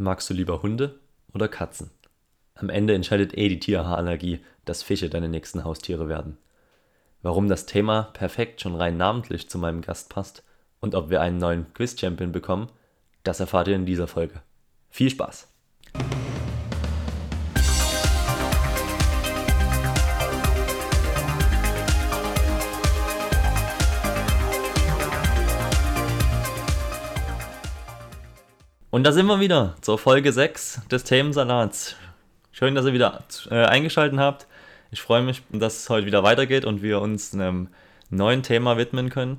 Magst 0.00 0.30
du 0.30 0.34
lieber 0.34 0.62
Hunde 0.62 1.00
oder 1.34 1.48
Katzen? 1.48 1.90
Am 2.54 2.68
Ende 2.68 2.94
entscheidet 2.94 3.36
eh 3.36 3.48
die 3.48 3.58
Tierhaarallergie, 3.58 4.38
dass 4.64 4.84
Fische 4.84 5.10
deine 5.10 5.28
nächsten 5.28 5.64
Haustiere 5.64 6.08
werden. 6.08 6.38
Warum 7.20 7.48
das 7.48 7.66
Thema 7.66 8.02
perfekt 8.12 8.60
schon 8.60 8.76
rein 8.76 8.96
namentlich 8.96 9.50
zu 9.50 9.58
meinem 9.58 9.82
Gast 9.82 10.08
passt 10.08 10.44
und 10.78 10.94
ob 10.94 11.10
wir 11.10 11.20
einen 11.20 11.38
neuen 11.38 11.74
Quiz-Champion 11.74 12.30
bekommen, 12.30 12.70
das 13.24 13.40
erfahrt 13.40 13.66
ihr 13.66 13.74
in 13.74 13.86
dieser 13.86 14.06
Folge. 14.06 14.40
Viel 14.88 15.10
Spaß! 15.10 15.48
Und 28.98 29.04
da 29.04 29.12
sind 29.12 29.26
wir 29.26 29.38
wieder 29.38 29.76
zur 29.80 29.96
Folge 29.96 30.32
6 30.32 30.88
des 30.90 31.04
Themensalats. 31.04 31.94
Schön, 32.50 32.74
dass 32.74 32.84
ihr 32.84 32.92
wieder 32.92 33.22
äh, 33.48 33.64
eingeschaltet 33.64 34.18
habt. 34.18 34.48
Ich 34.90 35.00
freue 35.00 35.22
mich, 35.22 35.40
dass 35.52 35.78
es 35.78 35.88
heute 35.88 36.04
wieder 36.04 36.24
weitergeht 36.24 36.64
und 36.64 36.82
wir 36.82 37.00
uns 37.00 37.32
einem 37.32 37.68
neuen 38.10 38.42
Thema 38.42 38.76
widmen 38.76 39.08
können. 39.08 39.38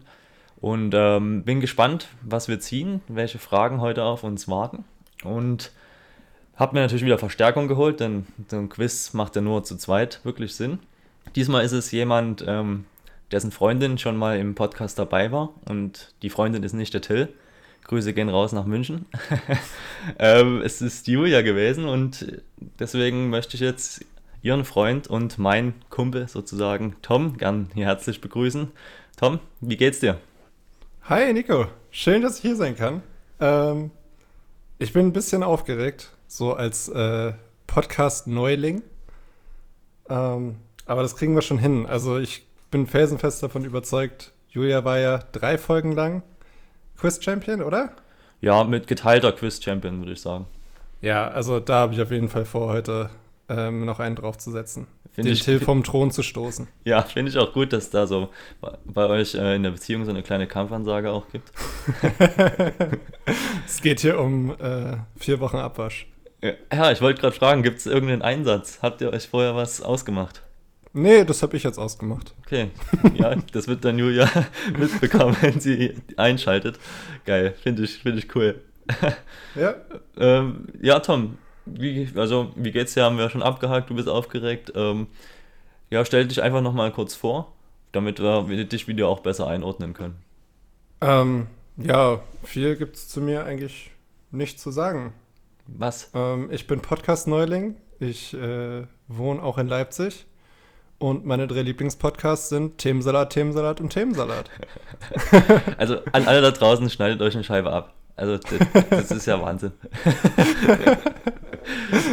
Und 0.62 0.94
ähm, 0.96 1.44
bin 1.44 1.60
gespannt, 1.60 2.08
was 2.22 2.48
wir 2.48 2.62
ziehen, 2.62 3.02
welche 3.10 3.38
Fragen 3.38 3.82
heute 3.82 4.06
auf 4.06 4.24
uns 4.24 4.48
warten. 4.48 4.86
Und 5.26 5.74
habe 6.56 6.76
mir 6.76 6.80
natürlich 6.80 7.04
wieder 7.04 7.18
Verstärkung 7.18 7.68
geholt, 7.68 8.00
denn 8.00 8.28
so 8.48 8.56
ein 8.56 8.70
Quiz 8.70 9.12
macht 9.12 9.36
ja 9.36 9.42
nur 9.42 9.66
zu 9.66 9.76
zweit 9.76 10.22
wirklich 10.24 10.56
Sinn. 10.56 10.80
Diesmal 11.36 11.66
ist 11.66 11.74
es 11.74 11.92
jemand, 11.92 12.46
ähm, 12.48 12.86
dessen 13.30 13.52
Freundin 13.52 13.98
schon 13.98 14.16
mal 14.16 14.40
im 14.40 14.56
Podcast 14.56 14.98
dabei 14.98 15.34
war. 15.34 15.50
Und 15.68 16.14
die 16.22 16.30
Freundin 16.30 16.64
ist 16.64 16.72
nicht 16.72 16.94
der 16.94 17.02
Till 17.02 17.28
Grüße 17.90 18.14
gehen 18.14 18.30
raus 18.30 18.52
nach 18.52 18.66
München. 18.66 19.08
ähm, 20.20 20.62
es 20.62 20.80
ist 20.80 21.08
Julia 21.08 21.42
gewesen 21.42 21.86
und 21.86 22.40
deswegen 22.80 23.32
möchte 23.32 23.56
ich 23.56 23.62
jetzt 23.62 24.06
Ihren 24.44 24.64
Freund 24.64 25.08
und 25.08 25.40
mein 25.40 25.74
Kumpel 25.90 26.28
sozusagen 26.28 26.98
Tom 27.02 27.38
gern 27.38 27.68
hier 27.74 27.88
herzlich 27.88 28.22
begrüßen. 28.22 28.70
Tom, 29.18 29.40
wie 29.60 29.76
geht's 29.76 30.02
dir? 30.02 30.20
Hi 31.06 31.34
Nico, 31.34 31.66
schön, 31.90 32.22
dass 32.22 32.36
ich 32.36 32.44
hier 32.44 32.56
sein 32.56 32.78
kann. 32.78 33.02
Ähm, 33.40 33.90
ich 34.78 34.94
bin 34.94 35.08
ein 35.08 35.14
bisschen 35.14 35.42
aufgeregt, 35.42 36.12
so 36.28 36.54
als 36.54 36.90
äh, 36.90 37.34
Podcast-Neuling. 37.66 38.84
Ähm, 40.10 40.58
aber 40.86 41.02
das 41.02 41.16
kriegen 41.16 41.34
wir 41.34 41.42
schon 41.42 41.58
hin. 41.58 41.88
Also 41.88 42.20
ich 42.20 42.46
bin 42.70 42.86
felsenfest 42.86 43.42
davon 43.42 43.66
überzeugt, 43.66 44.32
Julia 44.50 44.86
war 44.86 45.00
ja 45.00 45.24
drei 45.32 45.58
Folgen 45.58 45.94
lang 45.94 46.22
Quiz-Champion, 47.00 47.62
oder? 47.62 47.92
Ja, 48.42 48.64
mit 48.64 48.88
geteilter 48.88 49.32
Quiz-Champion, 49.32 50.00
würde 50.00 50.14
ich 50.14 50.22
sagen. 50.22 50.46
Ja, 51.02 51.28
also 51.30 51.60
da 51.60 51.80
habe 51.80 51.94
ich 51.94 52.02
auf 52.02 52.12
jeden 52.12 52.30
Fall 52.30 52.46
vor, 52.46 52.72
heute 52.72 53.10
ähm, 53.48 53.86
noch 53.86 54.00
einen 54.00 54.16
draufzusetzen. 54.16 54.88
Find 55.12 55.28
den 55.28 55.34
ich, 55.34 55.44
Till 55.44 55.60
vom 55.60 55.84
Thron 55.84 56.12
zu 56.12 56.24
stoßen. 56.24 56.68
Ja, 56.84 57.02
finde 57.02 57.32
ich 57.32 57.38
auch 57.38 57.54
gut, 57.54 57.74
dass 57.74 57.90
da 57.90 58.06
so 58.06 58.30
bei 58.86 59.08
euch 59.08 59.36
äh, 59.36 59.56
in 59.56 59.64
der 59.64 59.72
Beziehung 59.72 60.06
so 60.06 60.12
eine 60.12 60.24
kleine 60.24 60.48
Kampfansage 60.48 61.12
auch 61.12 61.28
gibt. 61.30 61.52
es 63.66 63.82
geht 63.82 64.02
hier 64.02 64.20
um 64.20 64.52
äh, 64.60 64.98
vier 65.18 65.40
Wochen 65.40 65.58
Abwasch. 65.58 66.08
Ja, 66.42 66.92
ich 66.92 67.02
wollte 67.02 67.20
gerade 67.20 67.36
fragen, 67.36 67.64
gibt 67.64 67.80
es 67.80 67.86
irgendeinen 67.86 68.22
Einsatz? 68.22 68.80
Habt 68.82 69.02
ihr 69.02 69.12
euch 69.12 69.28
vorher 69.28 69.56
was 69.56 69.82
ausgemacht? 69.82 70.42
Nee, 70.94 71.24
das 71.24 71.44
habe 71.44 71.56
ich 71.56 71.64
jetzt 71.64 71.78
ausgemacht. 71.78 72.34
Okay, 72.46 72.72
ja, 73.14 73.36
das 73.54 73.68
wird 73.68 73.86
dann 73.86 74.00
Julia 74.00 74.28
mitbekommen, 74.78 75.38
wenn 75.42 75.60
sie 75.60 75.96
einschaltet. 76.18 76.80
Geil, 77.26 77.54
finde 77.62 77.84
ich, 77.84 78.00
find 78.00 78.18
ich 78.18 78.36
cool. 78.36 78.62
Ja. 79.56 79.76
ähm, 80.18 80.68
ja, 80.82 81.00
Tom, 81.00 81.38
wie, 81.66 82.10
also, 82.16 82.52
wie 82.56 82.72
geht's 82.72 82.96
dir? 82.96 83.04
Haben 83.04 83.18
wir 83.18 83.30
schon 83.30 83.44
abgehakt, 83.44 83.90
du 83.90 83.96
bist 83.96 84.10
aufgeregt. 84.10 84.74
Ähm, 84.76 85.08
ja, 85.92 86.04
stell 86.06 86.28
dich 86.28 86.42
einfach 86.42 86.62
nochmal 86.62 86.92
kurz 86.92 87.16
vor, 87.16 87.54
damit 87.92 88.20
wir 88.20 88.66
dich 88.66 88.88
wieder 88.88 89.08
auch 89.08 89.20
besser 89.20 89.48
einordnen 89.48 89.94
können. 89.94 90.16
Ähm, 91.02 91.48
ja, 91.78 92.22
viel 92.44 92.76
gibt 92.76 92.96
es 92.96 93.08
zu 93.08 93.22
mir 93.22 93.46
eigentlich 93.46 93.92
nicht 94.32 94.60
zu 94.60 94.72
sagen. 94.72 95.14
Was? 95.68 96.12
Ähm, 96.14 96.50
ich 96.52 96.68
bin 96.68 96.82
Podcast-Neuling. 96.82 97.76
Ich 98.00 98.34
äh, 98.34 98.84
wohne 99.08 99.44
auch 99.44 99.58
in 99.58 99.68
Leipzig. 99.68 100.26
Und 101.00 101.26
meine 101.26 101.48
drei 101.48 101.62
Lieblingspodcasts 101.62 102.50
sind 102.50 102.78
Themensalat, 102.78 103.32
Themensalat 103.32 103.80
und 103.80 103.90
Themensalat. 103.90 104.50
also 105.78 106.00
an 106.12 106.28
alle 106.28 106.42
da 106.42 106.52
draußen, 106.52 106.90
schneidet 106.90 107.22
euch 107.22 107.36
eine 107.36 107.46
Scheibe 107.46 107.72
ab. 107.72 107.94
Also 108.18 108.38
das, 108.38 108.90
das 108.90 109.12
ist 109.12 109.26
ja 109.28 109.42
Wahnsinn. 109.42 109.72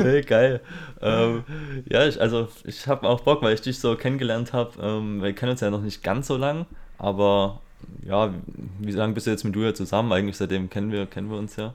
hey, 0.02 0.22
geil. 0.22 0.60
Ähm, 1.02 1.42
ja, 1.90 2.06
ich, 2.06 2.20
also 2.20 2.46
ich 2.62 2.86
habe 2.86 3.08
auch 3.08 3.22
Bock, 3.22 3.42
weil 3.42 3.54
ich 3.54 3.60
dich 3.60 3.80
so 3.80 3.96
kennengelernt 3.96 4.52
habe. 4.52 4.80
Ähm, 4.80 5.20
wir 5.20 5.32
kennen 5.32 5.50
uns 5.50 5.60
ja 5.60 5.70
noch 5.70 5.82
nicht 5.82 6.04
ganz 6.04 6.28
so 6.28 6.36
lang, 6.36 6.66
aber 6.96 7.60
ja, 8.04 8.32
wie 8.78 8.92
lange 8.92 9.14
bist 9.14 9.26
du 9.26 9.32
jetzt 9.32 9.42
mit 9.42 9.56
Julia 9.56 9.74
zusammen? 9.74 10.12
Eigentlich 10.12 10.36
seitdem 10.36 10.70
kennen 10.70 10.92
wir, 10.92 11.06
kennen 11.06 11.28
wir 11.28 11.38
uns 11.38 11.56
ja. 11.56 11.74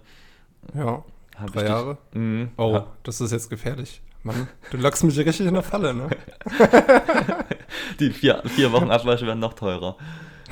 Ja, 0.74 1.04
hab 1.38 1.52
drei 1.52 1.66
Jahre. 1.66 1.98
Mm, 2.14 2.46
oh, 2.56 2.84
das 3.04 3.20
ist 3.20 3.32
jetzt 3.32 3.50
gefährlich. 3.50 4.02
Mann, 4.24 4.48
du 4.70 4.78
lockst 4.78 5.04
mich 5.04 5.18
richtig 5.18 5.48
in 5.48 5.54
der 5.54 5.64
Falle, 5.64 5.94
ne? 5.94 6.10
Die 8.00 8.12
vier, 8.12 8.44
vier 8.46 8.72
Wochen 8.72 8.92
Abwasch 8.92 9.22
werden 9.22 9.40
noch 9.40 9.54
teurer. 9.54 9.98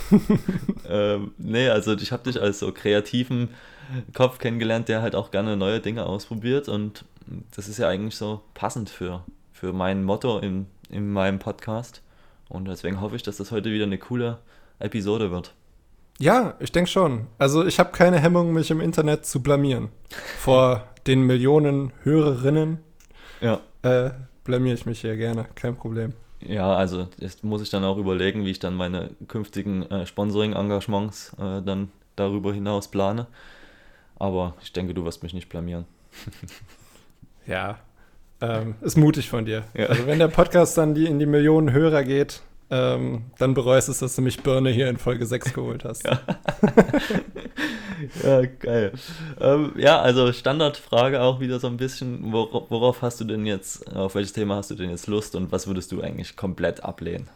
ähm, 0.90 1.34
nee, 1.38 1.70
also 1.70 1.94
ich 1.94 2.12
habe 2.12 2.24
dich 2.24 2.42
als 2.42 2.60
so 2.60 2.72
kreativen 2.72 3.50
Kopf 4.14 4.40
kennengelernt, 4.40 4.90
der 4.90 5.02
halt 5.02 5.16
auch 5.16 5.30
gerne 5.32 5.56
neue 5.56 5.80
Dinge 5.80 6.06
ausprobiert 6.06 6.68
und 6.68 7.06
das 7.56 7.68
ist 7.68 7.78
ja 7.78 7.88
eigentlich 7.88 8.16
so 8.16 8.42
passend 8.54 8.90
für, 8.90 9.24
für 9.52 9.74
mein 9.74 10.04
Motto 10.04 10.40
in, 10.40 10.66
in 10.90 11.12
meinem 11.12 11.38
Podcast 11.38 12.02
und 12.48 12.68
deswegen 12.68 13.02
hoffe 13.02 13.16
ich, 13.16 13.24
dass 13.24 13.38
das 13.38 13.52
heute 13.52 13.72
wieder 13.72 13.86
eine 13.86 14.00
coole 14.00 14.40
Episode 14.80 15.32
wird. 15.32 15.54
Ja, 16.18 16.56
ich 16.60 16.72
denke 16.72 16.90
schon. 16.90 17.28
Also 17.38 17.66
ich 17.66 17.80
habe 17.80 17.92
keine 17.92 18.20
Hemmung, 18.20 18.52
mich 18.52 18.72
im 18.72 18.82
Internet 18.82 19.26
zu 19.26 19.42
blamieren 19.42 19.90
vor 20.40 20.88
den 21.08 21.22
Millionen 21.22 21.94
Hörerinnen 22.04 22.80
ja. 23.42 23.62
Äh, 23.82 24.12
blamier 24.44 24.74
ich 24.74 24.86
mich 24.86 25.02
hier 25.02 25.16
gerne, 25.16 25.46
kein 25.56 25.76
Problem. 25.76 26.14
Ja, 26.42 26.74
also 26.74 27.08
jetzt 27.18 27.44
muss 27.44 27.62
ich 27.62 27.70
dann 27.70 27.84
auch 27.84 27.98
überlegen, 27.98 28.46
wie 28.46 28.52
ich 28.52 28.60
dann 28.60 28.74
meine 28.74 29.12
künftigen 29.28 29.84
äh, 29.92 30.06
Sponsoring-Engagements 30.06 31.34
äh, 31.34 31.62
dann 31.62 31.92
darüber 32.16 32.54
hinaus 32.54 32.90
plane. 32.90 33.28
Aber 34.18 34.56
ich 34.62 34.74
denke, 34.74 34.94
du 34.94 35.06
wirst 35.06 35.24
mich 35.24 35.34
nicht 35.34 35.50
blamieren. 35.50 35.86
ja, 37.48 37.80
ähm, 38.42 38.76
ist 38.82 38.98
mutig 38.98 39.30
von 39.30 39.46
dir. 39.46 39.64
Ja. 39.74 39.88
Also 39.88 40.08
wenn 40.08 40.20
der 40.20 40.28
Podcast 40.30 40.78
dann 40.78 40.94
die, 40.94 41.06
in 41.06 41.20
die 41.20 41.26
Millionen 41.26 41.72
Hörer 41.72 42.04
geht, 42.04 42.42
ähm, 42.72 43.24
dann 43.38 43.54
bereust 43.56 43.88
du 43.88 43.94
es, 43.94 44.00
dass 44.00 44.16
du 44.16 44.22
mich 44.22 44.44
Birne 44.44 44.70
hier 44.70 44.90
in 44.90 44.98
Folge 44.98 45.26
6 45.26 45.54
geholt 45.56 45.84
hast. 45.84 46.06
Ja, 46.06 46.20
ja 48.24 48.46
geil. 48.46 48.94
Ähm, 49.40 49.74
ja, 49.78 50.00
also 50.00 50.32
Standardfrage 50.32 51.22
auch 51.22 51.40
wieder 51.40 51.60
so 51.60 51.68
ein 51.68 51.78
bisschen, 51.78 52.32
worauf, 52.32 52.70
worauf 52.70 53.02
hast 53.02 53.20
du 53.20 53.26
denn 53.26 53.46
jetzt, 53.46 53.96
auf 53.96 54.16
welches 54.16 54.34
Thema 54.34 54.58
hast 54.58 54.70
du 54.70 54.76
denn 54.76 54.90
jetzt 54.90 55.08
Lust 55.08 55.36
und 55.36 55.52
was 55.52 55.68
würdest 55.68 55.92
du 55.92 56.02
eigentlich 56.02 56.36
komplett 56.36 56.84
ablehnen? 56.84 57.28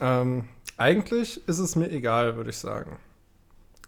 Ähm, 0.00 0.44
eigentlich 0.76 1.46
ist 1.48 1.58
es 1.58 1.76
mir 1.76 1.90
egal, 1.90 2.36
würde 2.36 2.50
ich 2.50 2.58
sagen. 2.58 2.98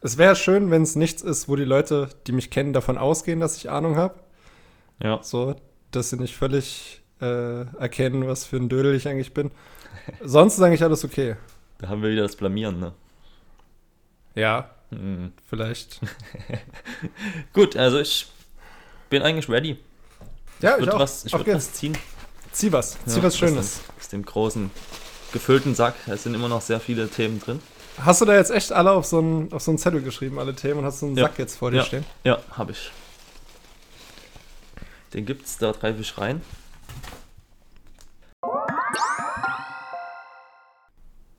Es 0.00 0.18
wäre 0.18 0.36
schön, 0.36 0.70
wenn 0.70 0.82
es 0.82 0.96
nichts 0.96 1.22
ist, 1.22 1.48
wo 1.48 1.56
die 1.56 1.64
Leute, 1.64 2.08
die 2.26 2.32
mich 2.32 2.50
kennen, 2.50 2.72
davon 2.72 2.96
ausgehen, 2.96 3.40
dass 3.40 3.56
ich 3.56 3.70
Ahnung 3.70 3.96
habe. 3.96 4.14
Ja. 5.02 5.20
So, 5.22 5.56
dass 5.90 6.10
sie 6.10 6.16
nicht 6.16 6.36
völlig 6.36 7.02
äh, 7.20 7.66
erkennen, 7.78 8.26
was 8.26 8.46
für 8.46 8.56
ein 8.56 8.68
Dödel 8.68 8.94
ich 8.94 9.08
eigentlich 9.08 9.34
bin. 9.34 9.50
Sonst 10.22 10.54
ist 10.54 10.62
eigentlich 10.62 10.82
alles 10.82 11.04
okay. 11.04 11.36
Da 11.78 11.88
haben 11.88 12.02
wir 12.02 12.10
wieder 12.10 12.22
das 12.22 12.36
Blamieren, 12.36 12.80
ne? 12.80 12.92
Ja, 14.34 14.70
mhm. 14.90 15.32
vielleicht. 15.48 16.00
Gut, 17.52 17.76
also 17.76 17.98
ich 17.98 18.26
bin 19.10 19.22
eigentlich 19.22 19.48
ready. 19.48 19.78
Ja, 20.60 20.76
ich, 20.78 20.86
würde 20.86 20.98
was, 20.98 21.24
ich 21.24 21.32
würd 21.32 21.48
was 21.48 21.72
ziehen. 21.72 21.96
Zieh 22.52 22.72
was, 22.72 22.96
zieh 23.04 23.18
ja, 23.18 23.22
was 23.22 23.36
Schönes. 23.36 23.80
Aus, 23.98 24.08
dem 24.08 24.24
großen, 24.24 24.70
gefüllten 25.32 25.74
Sack. 25.74 25.94
Es 26.06 26.22
sind 26.22 26.34
immer 26.34 26.48
noch 26.48 26.62
sehr 26.62 26.80
viele 26.80 27.08
Themen 27.08 27.40
drin. 27.40 27.60
Hast 27.98 28.20
du 28.20 28.24
da 28.24 28.34
jetzt 28.34 28.50
echt 28.50 28.72
alle 28.72 28.92
auf 28.92 29.06
so 29.06 29.18
einen, 29.18 29.52
auf 29.52 29.62
so 29.62 29.70
einen 29.70 29.78
Zettel 29.78 30.02
geschrieben, 30.02 30.38
alle 30.38 30.54
Themen, 30.54 30.80
und 30.80 30.84
hast 30.84 31.00
so 31.00 31.06
einen 31.06 31.16
ja. 31.16 31.24
Sack 31.24 31.38
jetzt 31.38 31.56
vor 31.56 31.70
dir 31.70 31.78
ja. 31.78 31.84
stehen? 31.84 32.04
Ja, 32.24 32.38
habe 32.52 32.72
ich. 32.72 32.90
Den 35.14 35.24
gibt's, 35.24 35.58
da 35.58 35.72
drei 35.72 35.94
ich 35.98 36.18
rein. 36.18 36.42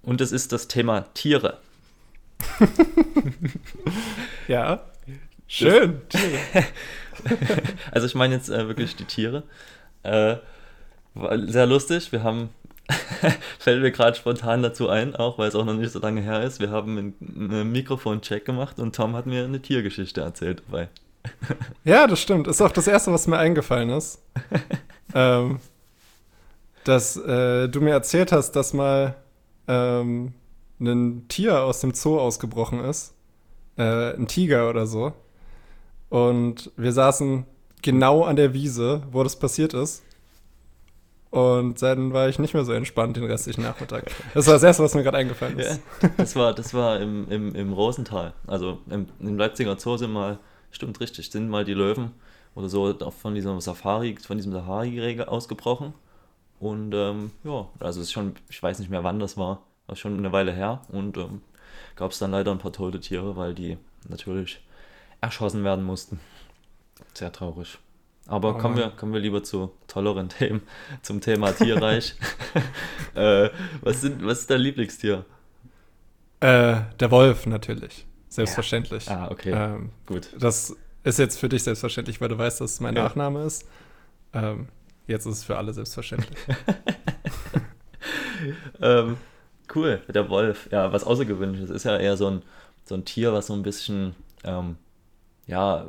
Und 0.07 0.21
es 0.21 0.31
ist 0.31 0.54
das 0.54 0.69
Thema 0.69 1.01
Tiere. 1.13 1.57
ja. 4.48 4.80
Schön. 5.50 6.01
also 7.92 8.07
ich 8.07 8.15
meine 8.15 8.36
jetzt 8.36 8.48
äh, 8.48 8.69
wirklich 8.69 8.95
die 8.95 9.04
Tiere. 9.04 9.44
Äh, 10.04 10.38
sehr 11.48 11.65
lustig. 11.65 12.13
Wir 12.13 12.24
haben, 12.24 12.51
fällt 13.59 13.81
mir 13.81 13.92
gerade 13.92 14.15
spontan 14.15 14.63
dazu 14.63 14.88
ein, 14.88 15.13
auch 15.13 15.38
weil 15.38 15.50
es 15.50 15.56
auch 15.56 15.65
noch 15.65 15.74
nicht 15.74 15.92
so 15.92 16.00
lange 16.00 16.21
her 16.21 16.42
ist. 16.42 16.62
Wir 16.62 16.69
haben 16.69 16.98
einen, 16.98 17.51
einen 17.51 17.71
Mikrofoncheck 17.74 18.45
gemacht 18.45 18.80
und 18.80 18.95
Tom 18.95 19.13
hat 19.13 19.25
mir 19.25 19.44
eine 19.44 19.62
Tiergeschichte 19.62 20.21
erzählt 20.21 20.63
dabei. 20.68 20.88
Ja, 21.83 22.07
das 22.07 22.21
stimmt. 22.21 22.48
Ist 22.48 22.62
auch 22.62 22.71
das 22.71 22.88
Erste, 22.88 23.12
was 23.12 23.27
mir 23.27 23.39
eingefallen 23.39 23.89
ist. 23.89 24.21
ähm, 25.13 25.59
dass 26.86 27.18
äh, 27.18 27.68
du 27.68 27.81
mir 27.81 27.92
erzählt 27.92 28.31
hast, 28.31 28.54
dass 28.54 28.71
mal 28.71 29.18
ähm, 29.67 30.33
ein 30.79 31.27
Tier 31.27 31.61
aus 31.63 31.81
dem 31.81 31.93
Zoo 31.93 32.19
ausgebrochen 32.19 32.83
ist. 32.83 33.13
Äh, 33.77 34.15
ein 34.15 34.27
Tiger 34.27 34.69
oder 34.69 34.87
so. 34.87 35.13
Und 36.09 36.71
wir 36.77 36.91
saßen 36.93 37.45
genau 37.81 38.23
an 38.23 38.35
der 38.35 38.53
Wiese, 38.53 39.03
wo 39.11 39.23
das 39.23 39.37
passiert 39.37 39.73
ist. 39.73 40.03
Und 41.29 41.81
dann 41.81 42.13
war 42.13 42.29
ich 42.29 42.39
nicht 42.39 42.53
mehr 42.53 42.63
so 42.63 42.71
entspannt 42.71 43.17
den 43.17 43.25
restlichen 43.25 43.61
Nachmittag. 43.61 44.09
Das 44.33 44.47
war 44.47 44.53
das 44.53 44.63
Erste, 44.63 44.83
was 44.83 44.95
mir 44.95 45.03
gerade 45.03 45.17
eingefallen 45.17 45.59
ist. 45.59 45.81
Ja, 46.01 46.09
das 46.17 46.35
war, 46.35 46.53
das 46.53 46.73
war 46.73 46.99
im, 46.99 47.29
im, 47.29 47.53
im 47.53 47.73
Rosental. 47.73 48.33
Also 48.47 48.79
im, 48.89 49.07
im 49.19 49.37
Leipziger 49.37 49.77
Zoo 49.77 49.97
sind 49.97 50.11
mal, 50.11 50.39
stimmt 50.71 50.99
richtig, 51.01 51.29
sind 51.29 51.49
mal 51.49 51.65
die 51.65 51.73
Löwen 51.73 52.11
oder 52.55 52.69
so 52.69 52.95
von 53.21 53.35
diesem 53.35 53.59
Safari, 53.59 54.15
von 54.15 54.37
diesem 54.37 54.53
Safari-Regel 54.53 55.25
ausgebrochen. 55.25 55.93
Und 56.59 56.94
ähm, 56.94 57.31
ja, 57.44 57.68
also 57.80 58.01
es 58.01 58.07
ist 58.07 58.12
schon, 58.12 58.36
ich 58.50 58.62
weiß 58.62 58.80
nicht 58.80 58.89
mehr 58.89 59.04
wann 59.04 59.19
das 59.19 59.38
war, 59.38 59.63
war 59.86 59.95
schon 59.95 60.18
eine 60.18 60.31
Weile 60.31 60.51
her. 60.51 60.81
Und 60.89 61.18
ähm, 61.18 61.42
gab 61.95 62.12
es 62.12 62.19
dann 62.19 62.31
leider 62.31 62.51
ein 62.51 62.57
paar 62.57 62.74
tote 62.74 63.00
Tiere, 63.00 63.36
weil 63.36 63.54
die 63.54 63.77
natürlich 64.07 64.62
erschossen 65.21 65.63
werden 65.63 65.83
mussten. 65.83 66.19
Sehr 67.13 67.31
traurig. 67.31 67.77
Aber 68.27 68.56
oh 68.56 68.57
kommen, 68.57 68.75
wir, 68.75 68.89
kommen 68.89 69.13
wir 69.13 69.19
lieber 69.19 69.44
zu 69.44 69.71
tolleren 69.88 70.30
Themen, 70.30 70.62
zum 71.01 71.21
Thema 71.21 71.51
Tierreich. 71.51 72.15
äh, 73.15 73.50
was, 73.81 74.01
sind, 74.01 74.25
was 74.25 74.42
ist 74.42 74.50
dein 74.50 74.62
Lieblingstier? 74.62 75.25
Äh, 76.39 76.81
der 77.00 77.12
Wolf 77.12 77.45
natürlich. 77.45 78.06
Selbstverständlich. 78.30 79.06
Ja. 79.07 79.25
Ah, 79.25 79.31
okay. 79.31 79.51
Ähm, 79.51 79.89
Gut. 80.06 80.30
Das 80.38 80.75
ist 81.04 81.19
jetzt 81.19 81.39
für 81.39 81.50
dich 81.50 81.63
selbstverständlich, 81.63 82.19
weil 82.21 82.30
du 82.30 82.38
weißt, 82.38 82.62
dass 82.62 82.74
es 82.74 82.80
mein 82.80 82.95
ja. 82.95 83.04
Nachname 83.04 83.44
ist. 83.44 83.65
Ähm, 84.33 84.68
jetzt 85.07 85.25
ist 85.25 85.38
es 85.38 85.44
für 85.44 85.57
alle 85.57 85.74
selbstverständlich. 85.74 86.38
ähm, 88.81 89.18
cool, 89.75 90.01
der 90.07 90.30
Wolf. 90.30 90.69
Ja, 90.71 90.92
was 90.92 91.04
Außergewöhnliches. 91.04 91.69
Ist 91.69 91.86
ja 91.86 91.98
eher 91.98 92.18
so 92.18 92.27
ein, 92.27 92.42
so 92.86 92.95
ein 92.95 93.06
Tier, 93.06 93.33
was 93.33 93.48
so 93.48 93.54
ein 93.54 93.63
bisschen, 93.63 94.15
ähm, 94.44 94.77
ja, 95.48 95.86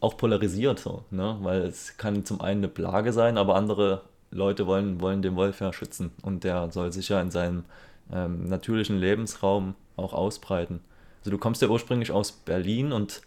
auch 0.00 0.16
polarisiert, 0.16 0.78
so, 0.78 1.04
ne? 1.10 1.36
weil 1.42 1.62
es 1.62 1.96
kann 1.96 2.24
zum 2.24 2.40
einen 2.40 2.60
eine 2.60 2.68
Plage 2.68 3.12
sein, 3.12 3.36
aber 3.36 3.54
andere 3.54 4.02
Leute 4.30 4.66
wollen, 4.66 5.00
wollen 5.00 5.22
den 5.22 5.36
Wolf 5.36 5.60
ja 5.60 5.72
schützen 5.72 6.12
und 6.22 6.44
der 6.44 6.70
soll 6.70 6.92
sich 6.92 7.08
ja 7.08 7.20
in 7.20 7.30
seinem 7.30 7.64
ähm, 8.12 8.48
natürlichen 8.48 8.98
Lebensraum 8.98 9.74
auch 9.96 10.14
ausbreiten. 10.14 10.80
Also 11.20 11.30
du 11.30 11.38
kommst 11.38 11.60
ja 11.60 11.68
ursprünglich 11.68 12.12
aus 12.12 12.32
Berlin 12.32 12.92
und 12.92 13.20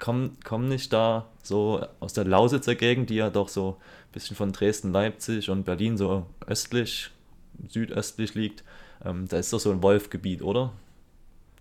ich 0.00 0.04
komme 0.04 0.30
komm 0.44 0.68
nicht 0.68 0.92
da 0.94 1.26
so 1.42 1.84
aus 2.00 2.14
der 2.14 2.24
Lausitzer 2.24 2.74
Gegend, 2.74 3.10
die 3.10 3.16
ja 3.16 3.28
doch 3.28 3.48
so 3.48 3.76
ein 3.78 4.12
bisschen 4.12 4.34
von 4.34 4.50
Dresden, 4.50 4.92
Leipzig 4.92 5.50
und 5.50 5.64
Berlin 5.64 5.98
so 5.98 6.24
östlich, 6.46 7.10
südöstlich 7.68 8.34
liegt. 8.34 8.64
Ähm, 9.04 9.28
da 9.28 9.38
ist 9.38 9.52
doch 9.52 9.60
so 9.60 9.70
ein 9.70 9.82
Wolfgebiet, 9.82 10.40
oder? 10.40 10.72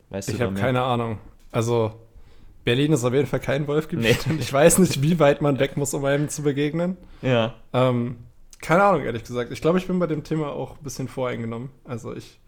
Weißt 0.09 0.29
ich 0.29 0.41
habe 0.41 0.53
keine 0.55 0.81
Ahnung. 0.81 1.19
Also 1.51 1.93
Berlin 2.63 2.93
ist 2.93 3.03
auf 3.03 3.13
jeden 3.13 3.27
Fall 3.27 3.41
kein 3.41 3.67
Wolfgebiet. 3.67 4.25
Nee. 4.25 4.31
Und 4.31 4.39
ich 4.39 4.51
weiß 4.51 4.79
nicht, 4.79 5.01
wie 5.01 5.19
weit 5.19 5.41
man 5.41 5.59
weg 5.59 5.75
muss, 5.75 5.93
um 5.93 6.05
einem 6.05 6.29
zu 6.29 6.41
begegnen. 6.41 6.95
Ja. 7.21 7.55
Ähm, 7.73 8.17
keine 8.61 8.83
Ahnung, 8.83 9.03
ehrlich 9.03 9.23
gesagt. 9.23 9.51
Ich 9.51 9.61
glaube, 9.61 9.79
ich 9.79 9.87
bin 9.87 9.99
bei 9.99 10.07
dem 10.07 10.23
Thema 10.23 10.51
auch 10.51 10.77
ein 10.77 10.83
bisschen 10.83 11.09
voreingenommen. 11.09 11.71
Also 11.83 12.15
ich 12.15 12.39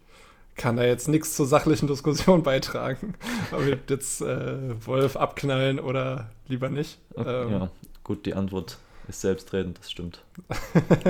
kann 0.54 0.76
da 0.76 0.84
jetzt 0.84 1.08
nichts 1.08 1.34
zur 1.34 1.46
sachlichen 1.46 1.88
Diskussion 1.88 2.42
beitragen. 2.44 3.14
Ob 3.52 3.64
wir 3.64 3.78
jetzt 3.88 4.20
äh, 4.20 4.86
Wolf 4.86 5.16
abknallen 5.16 5.80
oder 5.80 6.30
lieber 6.48 6.68
nicht. 6.68 6.98
Ähm, 7.16 7.50
ja, 7.50 7.70
gut, 8.04 8.26
die 8.26 8.34
Antwort 8.34 8.78
ist 9.08 9.20
selbstredend, 9.20 9.78
das 9.78 9.90
stimmt. 9.90 10.22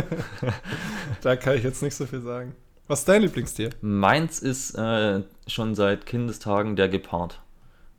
da 1.23 1.37
kann 1.37 1.56
ich 1.56 1.65
jetzt 1.65 1.83
nicht 1.83 1.94
so 1.94 2.06
viel 2.06 2.23
sagen. 2.23 2.55
Was 2.89 3.00
ist 3.00 3.09
dein 3.09 3.23
Lieblingstier? 3.23 3.71
Meins 3.81 4.41
ist 4.41 4.75
äh, 4.75 5.23
schon 5.47 5.75
seit 5.75 6.06
Kindestagen 6.06 6.77
der 6.77 6.89
Gepard 6.89 7.41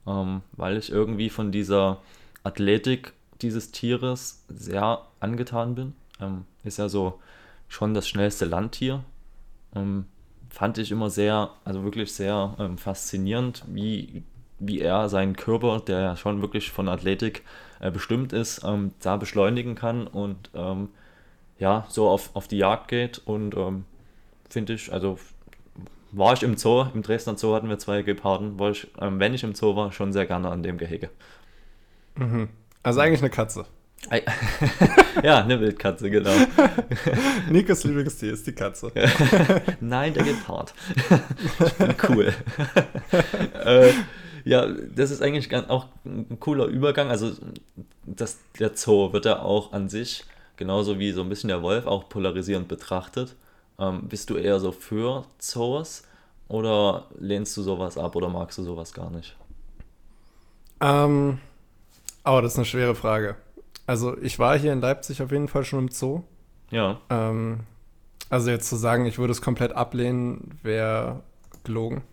ähm, 0.05 0.41
weil 0.53 0.77
ich 0.77 0.91
irgendwie 0.91 1.29
von 1.29 1.51
dieser 1.51 2.01
Athletik 2.43 3.13
dieses 3.41 3.71
Tieres 3.71 4.43
sehr 4.47 5.01
angetan 5.19 5.75
bin. 5.75 5.93
Ähm, 6.19 6.45
ist 6.63 6.77
ja 6.77 6.89
so 6.89 7.19
schon 7.67 7.93
das 7.93 8.07
schnellste 8.07 8.45
Landtier. 8.45 9.03
Ähm, 9.75 10.05
fand 10.53 10.77
ich 10.77 10.91
immer 10.91 11.09
sehr, 11.09 11.49
also 11.65 11.83
wirklich 11.83 12.13
sehr 12.13 12.55
ähm, 12.59 12.77
faszinierend, 12.77 13.65
wie, 13.67 14.21
wie 14.59 14.79
er 14.79 15.09
seinen 15.09 15.35
Körper, 15.35 15.79
der 15.79 15.99
ja 15.99 16.15
schon 16.15 16.41
wirklich 16.41 16.71
von 16.71 16.87
Athletik 16.87 17.41
äh, 17.79 17.89
bestimmt 17.89 18.33
ist, 18.33 18.61
ähm, 18.63 18.91
da 19.01 19.17
beschleunigen 19.17 19.73
kann 19.73 20.05
und 20.05 20.51
ähm, 20.53 20.89
ja, 21.57 21.85
so 21.89 22.07
auf, 22.07 22.35
auf 22.35 22.47
die 22.47 22.57
Jagd 22.57 22.87
geht 22.87 23.21
und 23.25 23.55
finde 24.49 24.73
ich, 24.73 24.91
also 24.91 25.17
war 26.11 26.33
ich 26.33 26.43
im 26.43 26.55
Zoo, 26.55 26.85
im 26.93 27.01
Dresdner 27.01 27.37
Zoo 27.37 27.55
hatten 27.55 27.69
wir 27.69 27.79
zwei 27.79 28.03
Geparden, 28.03 28.59
war 28.59 28.71
ich, 28.71 28.87
ähm, 29.01 29.19
wenn 29.19 29.33
ich 29.33 29.43
im 29.43 29.55
Zoo 29.55 29.75
war, 29.75 29.91
schon 29.91 30.13
sehr 30.13 30.27
gerne 30.27 30.49
an 30.49 30.61
dem 30.61 30.77
Gehege. 30.77 31.09
Mhm. 32.15 32.49
Also 32.83 32.99
eigentlich 32.99 33.21
eine 33.21 33.31
Katze. 33.31 33.65
ja, 35.23 35.43
eine 35.43 35.59
Wildkatze, 35.59 36.09
genau. 36.09 36.31
Nikos 37.49 37.83
Lieblingstier 37.83 38.33
ist 38.33 38.45
die 38.45 38.53
Katze. 38.53 38.91
Nein, 39.79 40.13
der 40.13 40.23
Gepard. 40.23 40.73
ich 41.65 41.73
bin 41.73 41.95
cool. 42.09 42.33
äh, 43.65 43.91
ja, 44.43 44.67
das 44.67 45.11
ist 45.11 45.21
eigentlich 45.21 45.53
auch 45.55 45.87
ein 46.05 46.39
cooler 46.39 46.65
Übergang. 46.65 47.09
Also 47.09 47.31
das, 48.05 48.39
der 48.59 48.75
Zoo 48.75 49.13
wird 49.13 49.25
ja 49.25 49.41
auch 49.41 49.71
an 49.71 49.89
sich, 49.89 50.25
genauso 50.57 50.99
wie 50.99 51.11
so 51.11 51.21
ein 51.21 51.29
bisschen 51.29 51.47
der 51.47 51.61
Wolf, 51.61 51.85
auch 51.85 52.09
polarisierend 52.09 52.67
betrachtet. 52.67 53.35
Ähm, 53.79 54.07
bist 54.07 54.29
du 54.29 54.35
eher 54.35 54.59
so 54.59 54.71
für 54.71 55.25
Zoos 55.39 56.03
oder 56.47 57.07
lehnst 57.17 57.55
du 57.57 57.63
sowas 57.63 57.97
ab 57.97 58.15
oder 58.15 58.29
magst 58.29 58.57
du 58.57 58.63
sowas 58.63 58.93
gar 58.93 59.09
nicht? 59.09 59.35
Ähm, 60.81 61.39
aber 62.23 62.41
das 62.41 62.53
ist 62.53 62.57
eine 62.57 62.65
schwere 62.65 62.95
Frage. 62.95 63.35
Also 63.85 64.17
ich 64.21 64.39
war 64.39 64.57
hier 64.57 64.73
in 64.73 64.81
Leipzig 64.81 65.21
auf 65.21 65.31
jeden 65.31 65.47
Fall 65.47 65.65
schon 65.65 65.79
im 65.79 65.89
Zoo. 65.89 66.23
Ja. 66.71 66.99
Ähm, 67.09 67.61
also 68.29 68.49
jetzt 68.49 68.69
zu 68.69 68.75
sagen, 68.75 69.05
ich 69.05 69.17
würde 69.17 69.31
es 69.31 69.41
komplett 69.41 69.73
ablehnen, 69.73 70.59
wäre 70.63 71.21
gelogen. 71.63 72.03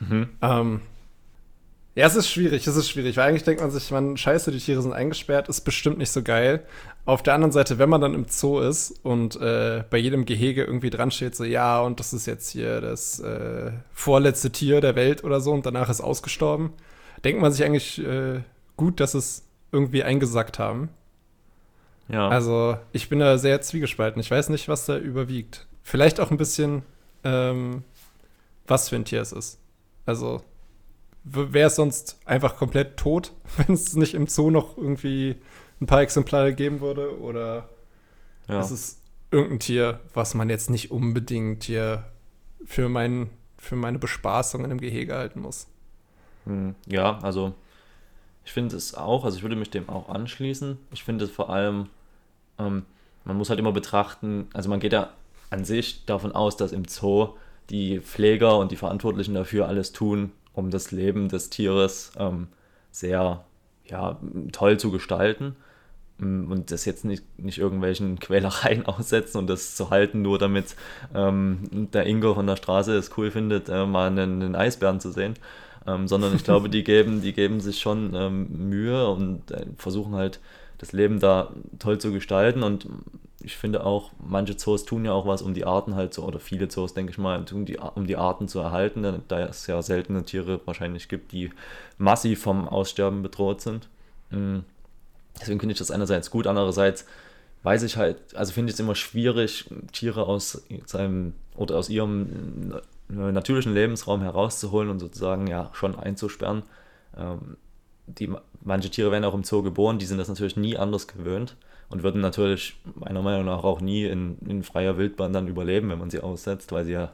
Mhm. 0.00 0.28
Ähm, 0.40 0.80
ja, 1.98 2.06
es 2.06 2.14
ist 2.14 2.30
schwierig, 2.30 2.64
es 2.64 2.76
ist 2.76 2.88
schwierig, 2.88 3.16
weil 3.16 3.28
eigentlich 3.28 3.42
denkt 3.42 3.60
man 3.60 3.72
sich, 3.72 3.90
man, 3.90 4.16
scheiße, 4.16 4.52
die 4.52 4.60
Tiere 4.60 4.80
sind 4.80 4.92
eingesperrt, 4.92 5.48
ist 5.48 5.62
bestimmt 5.62 5.98
nicht 5.98 6.12
so 6.12 6.22
geil. 6.22 6.64
Auf 7.04 7.24
der 7.24 7.34
anderen 7.34 7.50
Seite, 7.50 7.78
wenn 7.78 7.88
man 7.88 8.00
dann 8.00 8.14
im 8.14 8.26
Zoo 8.28 8.60
ist 8.60 9.04
und 9.04 9.34
äh, 9.40 9.82
bei 9.90 9.98
jedem 9.98 10.24
Gehege 10.24 10.62
irgendwie 10.62 10.90
dran 10.90 11.10
steht, 11.10 11.34
so, 11.34 11.42
ja, 11.42 11.80
und 11.80 11.98
das 11.98 12.12
ist 12.12 12.26
jetzt 12.26 12.50
hier 12.50 12.80
das 12.80 13.18
äh, 13.18 13.72
vorletzte 13.92 14.50
Tier 14.52 14.80
der 14.80 14.94
Welt 14.94 15.24
oder 15.24 15.40
so 15.40 15.50
und 15.50 15.66
danach 15.66 15.90
ist 15.90 16.00
ausgestorben, 16.00 16.72
denkt 17.24 17.42
man 17.42 17.50
sich 17.50 17.64
eigentlich 17.64 17.98
äh, 18.06 18.42
gut, 18.76 19.00
dass 19.00 19.14
es 19.14 19.48
irgendwie 19.72 20.04
eingesackt 20.04 20.60
haben. 20.60 20.90
Ja. 22.08 22.28
Also, 22.28 22.78
ich 22.92 23.08
bin 23.08 23.18
da 23.18 23.38
sehr 23.38 23.60
zwiegespalten. 23.60 24.20
Ich 24.20 24.30
weiß 24.30 24.48
nicht, 24.48 24.68
was 24.68 24.86
da 24.86 24.96
überwiegt. 24.96 25.66
Vielleicht 25.82 26.20
auch 26.20 26.30
ein 26.30 26.36
bisschen, 26.36 26.82
ähm, 27.24 27.84
was 28.66 28.88
für 28.88 28.96
ein 28.96 29.04
Tier 29.04 29.20
es 29.20 29.32
ist. 29.32 29.60
Also, 30.06 30.42
wäre 31.24 31.68
es 31.68 31.76
sonst 31.76 32.18
einfach 32.24 32.56
komplett 32.56 32.96
tot, 32.96 33.32
wenn 33.56 33.74
es 33.74 33.94
nicht 33.94 34.14
im 34.14 34.26
Zoo 34.26 34.50
noch 34.50 34.76
irgendwie 34.76 35.36
ein 35.80 35.86
paar 35.86 36.00
Exemplare 36.00 36.54
geben 36.54 36.80
würde? 36.80 37.20
Oder 37.20 37.68
ja. 38.48 38.60
ist 38.60 38.70
es 38.70 39.00
irgendein 39.30 39.60
Tier, 39.60 40.00
was 40.14 40.34
man 40.34 40.48
jetzt 40.48 40.70
nicht 40.70 40.90
unbedingt 40.90 41.64
hier 41.64 42.04
für, 42.64 42.88
mein, 42.88 43.30
für 43.58 43.76
meine 43.76 43.98
Bespaßung 43.98 44.64
in 44.64 44.70
einem 44.70 44.80
Gehege 44.80 45.14
halten 45.14 45.40
muss? 45.40 45.66
Hm, 46.46 46.74
ja, 46.86 47.18
also 47.18 47.54
ich 48.44 48.52
finde 48.52 48.76
es 48.76 48.94
auch, 48.94 49.24
also 49.24 49.36
ich 49.36 49.42
würde 49.42 49.56
mich 49.56 49.68
dem 49.68 49.90
auch 49.90 50.08
anschließen. 50.08 50.78
Ich 50.90 51.04
finde 51.04 51.26
es 51.26 51.30
vor 51.30 51.50
allem, 51.50 51.90
ähm, 52.58 52.84
man 53.24 53.36
muss 53.36 53.50
halt 53.50 53.58
immer 53.58 53.72
betrachten, 53.72 54.48
also 54.54 54.70
man 54.70 54.80
geht 54.80 54.92
ja 54.92 55.10
an 55.50 55.64
sich 55.64 56.04
davon 56.06 56.32
aus, 56.32 56.56
dass 56.56 56.72
im 56.72 56.86
Zoo 56.86 57.34
die 57.70 58.00
Pfleger 58.00 58.58
und 58.58 58.72
die 58.72 58.76
Verantwortlichen 58.76 59.34
dafür 59.34 59.68
alles 59.68 59.92
tun, 59.92 60.32
um 60.52 60.70
das 60.70 60.90
Leben 60.90 61.28
des 61.28 61.50
Tieres 61.50 62.12
ähm, 62.18 62.48
sehr 62.90 63.44
ja, 63.86 64.18
toll 64.52 64.78
zu 64.78 64.90
gestalten 64.90 65.56
mm, 66.18 66.50
und 66.50 66.70
das 66.70 66.84
jetzt 66.84 67.04
nicht, 67.04 67.24
nicht 67.38 67.58
irgendwelchen 67.58 68.18
Quälereien 68.20 68.86
aussetzen 68.86 69.38
und 69.38 69.46
das 69.48 69.76
zu 69.76 69.90
halten, 69.90 70.22
nur 70.22 70.38
damit 70.38 70.76
ähm, 71.14 71.88
der 71.92 72.06
Ingo 72.06 72.34
von 72.34 72.46
der 72.46 72.56
Straße 72.56 72.94
es 72.96 73.16
cool 73.16 73.30
findet, 73.30 73.68
äh, 73.68 73.86
mal 73.86 74.08
einen, 74.08 74.42
einen, 74.42 74.56
Eisbären 74.56 75.00
zu 75.00 75.10
sehen. 75.10 75.34
Ähm, 75.86 76.06
sondern 76.06 76.34
ich 76.34 76.44
glaube, 76.44 76.68
die 76.68 76.84
geben, 76.84 77.22
die 77.22 77.32
geben 77.32 77.60
sich 77.60 77.78
schon 77.78 78.12
ähm, 78.14 78.68
Mühe 78.68 79.08
und 79.08 79.50
äh, 79.50 79.66
versuchen 79.76 80.14
halt 80.14 80.40
das 80.78 80.92
Leben 80.92 81.20
da 81.20 81.52
toll 81.78 81.98
zu 81.98 82.12
gestalten 82.12 82.62
und 82.62 82.88
ich 83.40 83.56
finde 83.56 83.84
auch, 83.84 84.10
manche 84.18 84.56
Zoos 84.56 84.84
tun 84.84 85.04
ja 85.04 85.12
auch 85.12 85.26
was, 85.26 85.42
um 85.42 85.54
die 85.54 85.64
Arten 85.64 85.94
halt 85.94 86.12
so, 86.12 86.24
oder 86.24 86.40
viele 86.40 86.68
Zoos, 86.68 86.94
denke 86.94 87.12
ich 87.12 87.18
mal, 87.18 87.44
tun 87.44 87.64
die, 87.64 87.78
um 87.78 88.06
die 88.06 88.16
Arten 88.16 88.48
zu 88.48 88.58
erhalten, 88.58 89.22
da 89.28 89.40
es 89.40 89.66
ja 89.68 89.80
seltene 89.80 90.24
Tiere 90.24 90.60
wahrscheinlich 90.64 91.08
gibt, 91.08 91.32
die 91.32 91.50
massiv 91.98 92.42
vom 92.42 92.68
Aussterben 92.68 93.22
bedroht 93.22 93.60
sind. 93.60 93.88
Mm. 94.30 94.58
Deswegen 95.40 95.60
finde 95.60 95.72
ich 95.74 95.78
das 95.78 95.92
einerseits 95.92 96.30
gut, 96.30 96.48
andererseits 96.48 97.06
weiß 97.62 97.84
ich 97.84 97.96
halt, 97.96 98.34
also 98.34 98.52
finde 98.52 98.70
ich 98.70 98.74
es 98.74 98.80
immer 98.80 98.96
schwierig, 98.96 99.66
Tiere 99.92 100.26
aus 100.26 100.62
seinem 100.86 101.34
oder 101.54 101.76
aus 101.76 101.88
ihrem 101.88 102.80
äh, 103.10 103.32
natürlichen 103.32 103.72
Lebensraum 103.72 104.22
herauszuholen 104.22 104.90
und 104.90 104.98
sozusagen 104.98 105.46
ja 105.46 105.70
schon 105.74 105.96
einzusperren. 105.96 106.62
Ähm, 107.16 107.56
die, 108.18 108.30
manche 108.62 108.90
Tiere 108.90 109.10
werden 109.10 109.24
auch 109.24 109.34
im 109.34 109.44
Zoo 109.44 109.62
geboren, 109.62 109.98
die 109.98 110.06
sind 110.06 110.18
das 110.18 110.28
natürlich 110.28 110.56
nie 110.56 110.76
anders 110.76 111.06
gewöhnt 111.08 111.56
und 111.88 112.02
würden 112.02 112.20
natürlich 112.20 112.76
meiner 112.94 113.22
Meinung 113.22 113.46
nach 113.46 113.64
auch 113.64 113.80
nie 113.80 114.04
in, 114.04 114.38
in 114.46 114.62
freier 114.62 114.98
Wildbahn 114.98 115.32
dann 115.32 115.48
überleben, 115.48 115.88
wenn 115.90 115.98
man 115.98 116.10
sie 116.10 116.20
aussetzt, 116.20 116.72
weil 116.72 116.84
sie 116.84 116.92
ja 116.92 117.12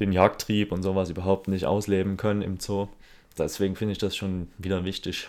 den 0.00 0.12
Jagdtrieb 0.12 0.72
und 0.72 0.82
sowas 0.82 1.10
überhaupt 1.10 1.48
nicht 1.48 1.66
ausleben 1.66 2.16
können 2.16 2.42
im 2.42 2.60
Zoo. 2.60 2.88
Deswegen 3.36 3.76
finde 3.76 3.92
ich 3.92 3.98
das 3.98 4.16
schon 4.16 4.48
wieder 4.58 4.84
wichtig. 4.84 5.28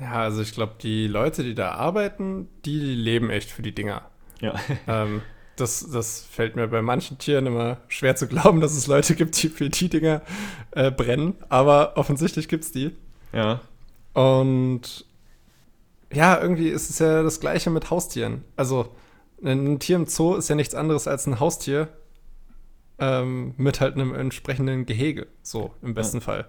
Ja, 0.00 0.22
also 0.22 0.42
ich 0.42 0.52
glaube, 0.52 0.74
die 0.80 1.06
Leute, 1.06 1.42
die 1.44 1.54
da 1.54 1.72
arbeiten, 1.72 2.48
die 2.64 2.78
leben 2.78 3.30
echt 3.30 3.50
für 3.50 3.62
die 3.62 3.74
Dinger. 3.74 4.02
Ja. 4.40 4.54
Ähm, 4.86 5.22
das, 5.56 5.88
das 5.88 6.26
fällt 6.28 6.56
mir 6.56 6.66
bei 6.66 6.82
manchen 6.82 7.16
Tieren 7.18 7.46
immer 7.46 7.78
schwer 7.86 8.16
zu 8.16 8.26
glauben, 8.26 8.60
dass 8.60 8.72
es 8.72 8.88
Leute 8.88 9.14
gibt, 9.14 9.40
die 9.40 9.48
für 9.48 9.70
die 9.70 9.88
Dinger 9.88 10.22
äh, 10.72 10.90
brennen. 10.90 11.34
Aber 11.48 11.96
offensichtlich 11.96 12.48
gibt 12.48 12.64
es 12.64 12.72
die. 12.72 12.90
Ja. 13.34 13.60
Und 14.14 15.04
ja, 16.12 16.40
irgendwie 16.40 16.68
ist 16.68 16.90
es 16.90 17.00
ja 17.00 17.22
das 17.22 17.40
Gleiche 17.40 17.70
mit 17.70 17.90
Haustieren. 17.90 18.44
Also 18.56 18.94
ein 19.42 19.78
Tier 19.80 19.96
im 19.96 20.06
Zoo 20.06 20.36
ist 20.36 20.48
ja 20.48 20.54
nichts 20.54 20.74
anderes 20.74 21.08
als 21.08 21.26
ein 21.26 21.40
Haustier 21.40 21.88
ähm, 22.98 23.54
mit 23.56 23.80
halt 23.80 23.94
einem 23.94 24.14
entsprechenden 24.14 24.86
Gehege. 24.86 25.26
So, 25.42 25.74
im 25.82 25.94
besten 25.94 26.18
ja. 26.18 26.22
Fall. 26.22 26.48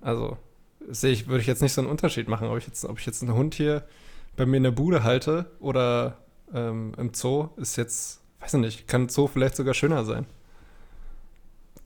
Also 0.00 0.38
sehe 0.88 1.12
ich, 1.12 1.26
würde 1.28 1.40
ich 1.40 1.46
jetzt 1.46 1.62
nicht 1.62 1.72
so 1.72 1.80
einen 1.80 1.90
Unterschied 1.90 2.28
machen, 2.28 2.48
ob 2.48 2.58
ich 2.58 2.66
jetzt, 2.66 2.84
ob 2.84 2.98
ich 2.98 3.06
jetzt 3.06 3.22
einen 3.22 3.34
Hund 3.34 3.54
hier 3.54 3.84
bei 4.36 4.46
mir 4.46 4.56
in 4.56 4.62
der 4.62 4.70
Bude 4.70 5.02
halte 5.02 5.50
oder 5.60 6.18
ähm, 6.54 6.92
im 6.96 7.12
Zoo, 7.12 7.48
ist 7.56 7.76
jetzt, 7.76 8.20
weiß 8.40 8.54
ich 8.54 8.60
nicht, 8.60 8.88
kann 8.88 9.08
Zoo 9.08 9.26
vielleicht 9.26 9.56
sogar 9.56 9.74
schöner 9.74 10.04
sein. 10.04 10.26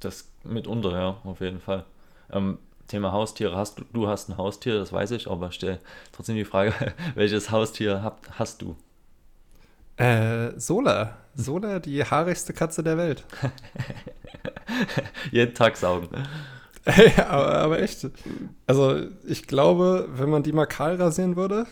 Das 0.00 0.28
mitunter, 0.44 0.92
ja, 0.92 1.18
auf 1.24 1.40
jeden 1.40 1.60
Fall. 1.60 1.84
Ähm, 2.30 2.58
Thema 2.90 3.12
Haustiere, 3.12 3.56
hast 3.56 3.78
du, 3.78 3.84
du 3.92 4.08
hast 4.08 4.28
ein 4.28 4.36
Haustier, 4.36 4.78
das 4.78 4.92
weiß 4.92 5.12
ich, 5.12 5.30
aber 5.30 5.52
stell 5.52 5.78
trotzdem 6.12 6.34
die 6.34 6.44
Frage, 6.44 6.74
welches 7.14 7.50
Haustier 7.50 8.02
hab, 8.02 8.26
hast 8.38 8.62
du? 8.62 8.76
Äh, 9.96 10.58
Sola. 10.58 11.16
Sola, 11.36 11.78
die 11.78 12.02
haarigste 12.04 12.52
Katze 12.52 12.82
der 12.82 12.98
Welt. 12.98 13.24
Jeden 15.30 15.54
Tag 15.54 15.76
saugen. 15.76 16.08
ja, 17.16 17.28
aber, 17.28 17.58
aber, 17.58 17.80
echt. 17.80 18.08
Also, 18.66 19.00
ich 19.26 19.46
glaube, 19.46 20.08
wenn 20.14 20.30
man 20.30 20.42
die 20.42 20.52
mal 20.52 20.66
kahl 20.66 20.96
rasieren 20.96 21.36
würde, 21.36 21.66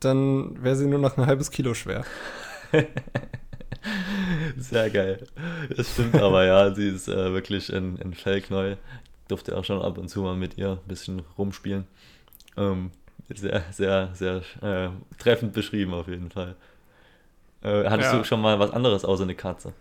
dann 0.00 0.62
wäre 0.62 0.76
sie 0.76 0.86
nur 0.86 0.98
noch 0.98 1.16
ein 1.16 1.26
halbes 1.26 1.50
Kilo 1.50 1.74
schwer. 1.74 2.04
Sehr 4.56 4.90
geil. 4.90 5.26
Das 5.76 5.92
stimmt 5.92 6.16
aber, 6.16 6.44
ja, 6.46 6.74
sie 6.74 6.88
ist 6.88 7.08
äh, 7.08 7.32
wirklich 7.32 7.70
in, 7.70 7.96
in 7.96 8.14
Fellknäuel. 8.14 8.78
Durfte 9.28 9.56
auch 9.56 9.64
schon 9.64 9.80
ab 9.80 9.98
und 9.98 10.08
zu 10.08 10.22
mal 10.22 10.36
mit 10.36 10.58
ihr 10.58 10.72
ein 10.72 10.88
bisschen 10.88 11.22
rumspielen. 11.38 11.86
Ähm, 12.56 12.90
sehr, 13.32 13.64
sehr, 13.72 14.10
sehr 14.14 14.42
äh, 14.62 14.90
treffend 15.18 15.52
beschrieben 15.52 15.94
auf 15.94 16.08
jeden 16.08 16.30
Fall. 16.30 16.56
Äh, 17.62 17.88
hattest 17.88 18.12
ja. 18.12 18.18
du 18.18 18.24
schon 18.24 18.40
mal 18.40 18.58
was 18.58 18.70
anderes 18.70 19.04
außer 19.04 19.22
eine 19.22 19.34
Katze? 19.34 19.72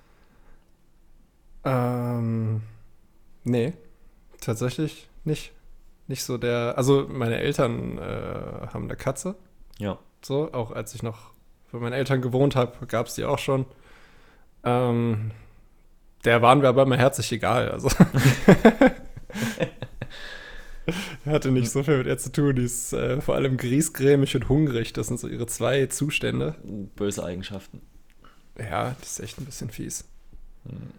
Ähm, 1.66 2.62
nee, 3.44 3.74
tatsächlich 4.40 5.10
nicht. 5.24 5.52
Nicht 6.08 6.24
so 6.24 6.38
der. 6.38 6.74
Also, 6.78 7.08
meine 7.10 7.38
Eltern 7.40 7.98
äh, 7.98 8.68
haben 8.74 8.86
eine 8.86 8.98
Katze. 8.98 9.36
Ja. 9.80 9.98
So, 10.22 10.52
auch 10.52 10.72
als 10.72 10.94
ich 10.94 11.04
noch 11.04 11.32
bei 11.72 11.80
meinen 11.80 11.94
Eltern 11.94 12.22
gewohnt 12.22 12.56
habe, 12.56 12.86
gab 12.88 13.08
es 13.08 13.16
die 13.16 13.24
auch 13.24 13.40
schon. 13.40 13.66
Ähm, 14.64 15.32
der 16.26 16.42
waren 16.42 16.62
wir 16.62 16.70
aber 16.70 16.84
immer 16.84 16.98
herzlich 16.98 17.32
egal. 17.32 17.72
Also. 17.72 17.90
Er 21.26 21.32
hatte 21.34 21.52
nicht 21.52 21.70
so 21.70 21.84
viel 21.84 21.98
mit 21.98 22.08
ihr 22.08 22.18
zu 22.18 22.32
tun. 22.32 22.56
Die 22.56 22.64
ist 22.64 22.94
äh, 22.94 23.22
vor 23.22 23.36
allem 23.36 23.58
griesgrämig 23.58 24.36
und 24.36 24.50
hungrig. 24.50 24.94
Das 24.94 25.08
sind 25.08 25.20
so 25.20 25.28
ihre 25.28 25.48
zwei 25.48 25.86
Zustände. 25.88 26.56
Böse 26.96 27.24
Eigenschaften. 27.24 27.82
Ja, 28.58 28.96
das 29.00 29.14
ist 29.14 29.20
echt 29.20 29.40
ein 29.40 29.46
bisschen 29.46 29.70
fies. 29.70 30.06
Hm, 30.66 30.92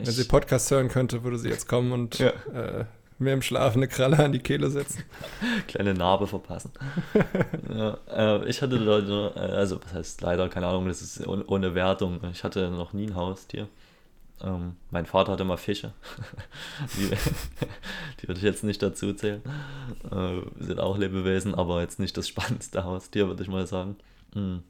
ich 0.00 0.06
Wenn 0.06 0.14
sie 0.14 0.24
Podcast 0.24 0.70
hören 0.70 0.88
könnte, 0.88 1.24
würde 1.24 1.38
sie 1.38 1.48
jetzt 1.48 1.68
kommen 1.68 1.92
und 1.92 2.18
ja. 2.18 2.32
äh, 2.54 2.84
mir 3.18 3.32
im 3.32 3.42
Schlaf 3.42 3.76
eine 3.76 3.88
Kralle 3.88 4.18
an 4.18 4.32
die 4.32 4.38
Kehle 4.38 4.70
setzen. 4.70 5.04
Kleine 5.68 5.94
Narbe 5.94 6.26
verpassen. 6.26 6.72
ja, 7.74 7.98
äh, 8.10 8.48
ich 8.48 8.62
hatte 8.62 8.76
Leute, 8.76 9.32
also 9.36 9.80
was 9.82 9.92
heißt 9.92 10.20
leider, 10.22 10.48
keine 10.48 10.66
Ahnung, 10.66 10.88
das 10.88 11.02
ist 11.02 11.26
ohne 11.26 11.74
Wertung. 11.74 12.20
Ich 12.32 12.44
hatte 12.44 12.70
noch 12.70 12.92
nie 12.92 13.06
ein 13.06 13.14
Haustier. 13.14 13.68
Ähm, 14.42 14.76
mein 14.90 15.06
Vater 15.06 15.32
hatte 15.32 15.44
mal 15.44 15.56
Fische. 15.56 15.92
die, 16.96 17.10
die, 18.20 18.28
würde 18.28 18.38
ich 18.38 18.42
jetzt 18.42 18.64
nicht 18.64 18.82
dazu 18.82 19.12
zählen. 19.14 19.42
Äh, 20.10 20.62
sind 20.62 20.80
auch 20.80 20.98
Lebewesen, 20.98 21.54
aber 21.54 21.80
jetzt 21.80 22.00
nicht 22.00 22.16
das 22.16 22.28
spannendste 22.28 22.84
Haustier, 22.84 23.28
würde 23.28 23.42
ich 23.42 23.48
mal 23.48 23.66
sagen. 23.66 23.96
Mhm. 24.34 24.62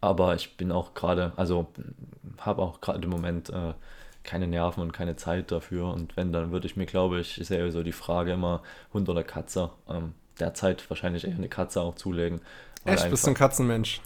Aber 0.00 0.34
ich 0.34 0.56
bin 0.56 0.70
auch 0.70 0.94
gerade, 0.94 1.32
also 1.36 1.68
habe 2.38 2.62
auch 2.62 2.80
gerade 2.80 3.02
im 3.02 3.10
Moment 3.10 3.50
äh, 3.50 3.72
keine 4.24 4.46
Nerven 4.46 4.82
und 4.82 4.92
keine 4.92 5.16
Zeit 5.16 5.50
dafür. 5.50 5.86
Und 5.86 6.16
wenn, 6.16 6.32
dann 6.32 6.52
würde 6.52 6.66
ich 6.66 6.76
mir, 6.76 6.86
glaube 6.86 7.20
ich, 7.20 7.40
ist 7.40 7.48
ja 7.48 7.68
so 7.70 7.82
die 7.82 7.92
Frage 7.92 8.32
immer 8.32 8.62
Hund 8.92 9.08
oder 9.08 9.24
Katze. 9.24 9.70
Ähm, 9.88 10.14
derzeit 10.38 10.88
wahrscheinlich 10.90 11.26
eher 11.26 11.34
eine 11.34 11.48
Katze 11.48 11.80
auch 11.80 11.94
zulegen. 11.94 12.40
Echt, 12.84 13.08
bist 13.10 13.26
du 13.26 13.30
ein 13.30 13.34
Katzenmensch? 13.34 14.00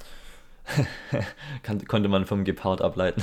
Konnte 1.88 2.08
man 2.08 2.26
vom 2.26 2.44
Gepard 2.44 2.80
ableiten. 2.82 3.22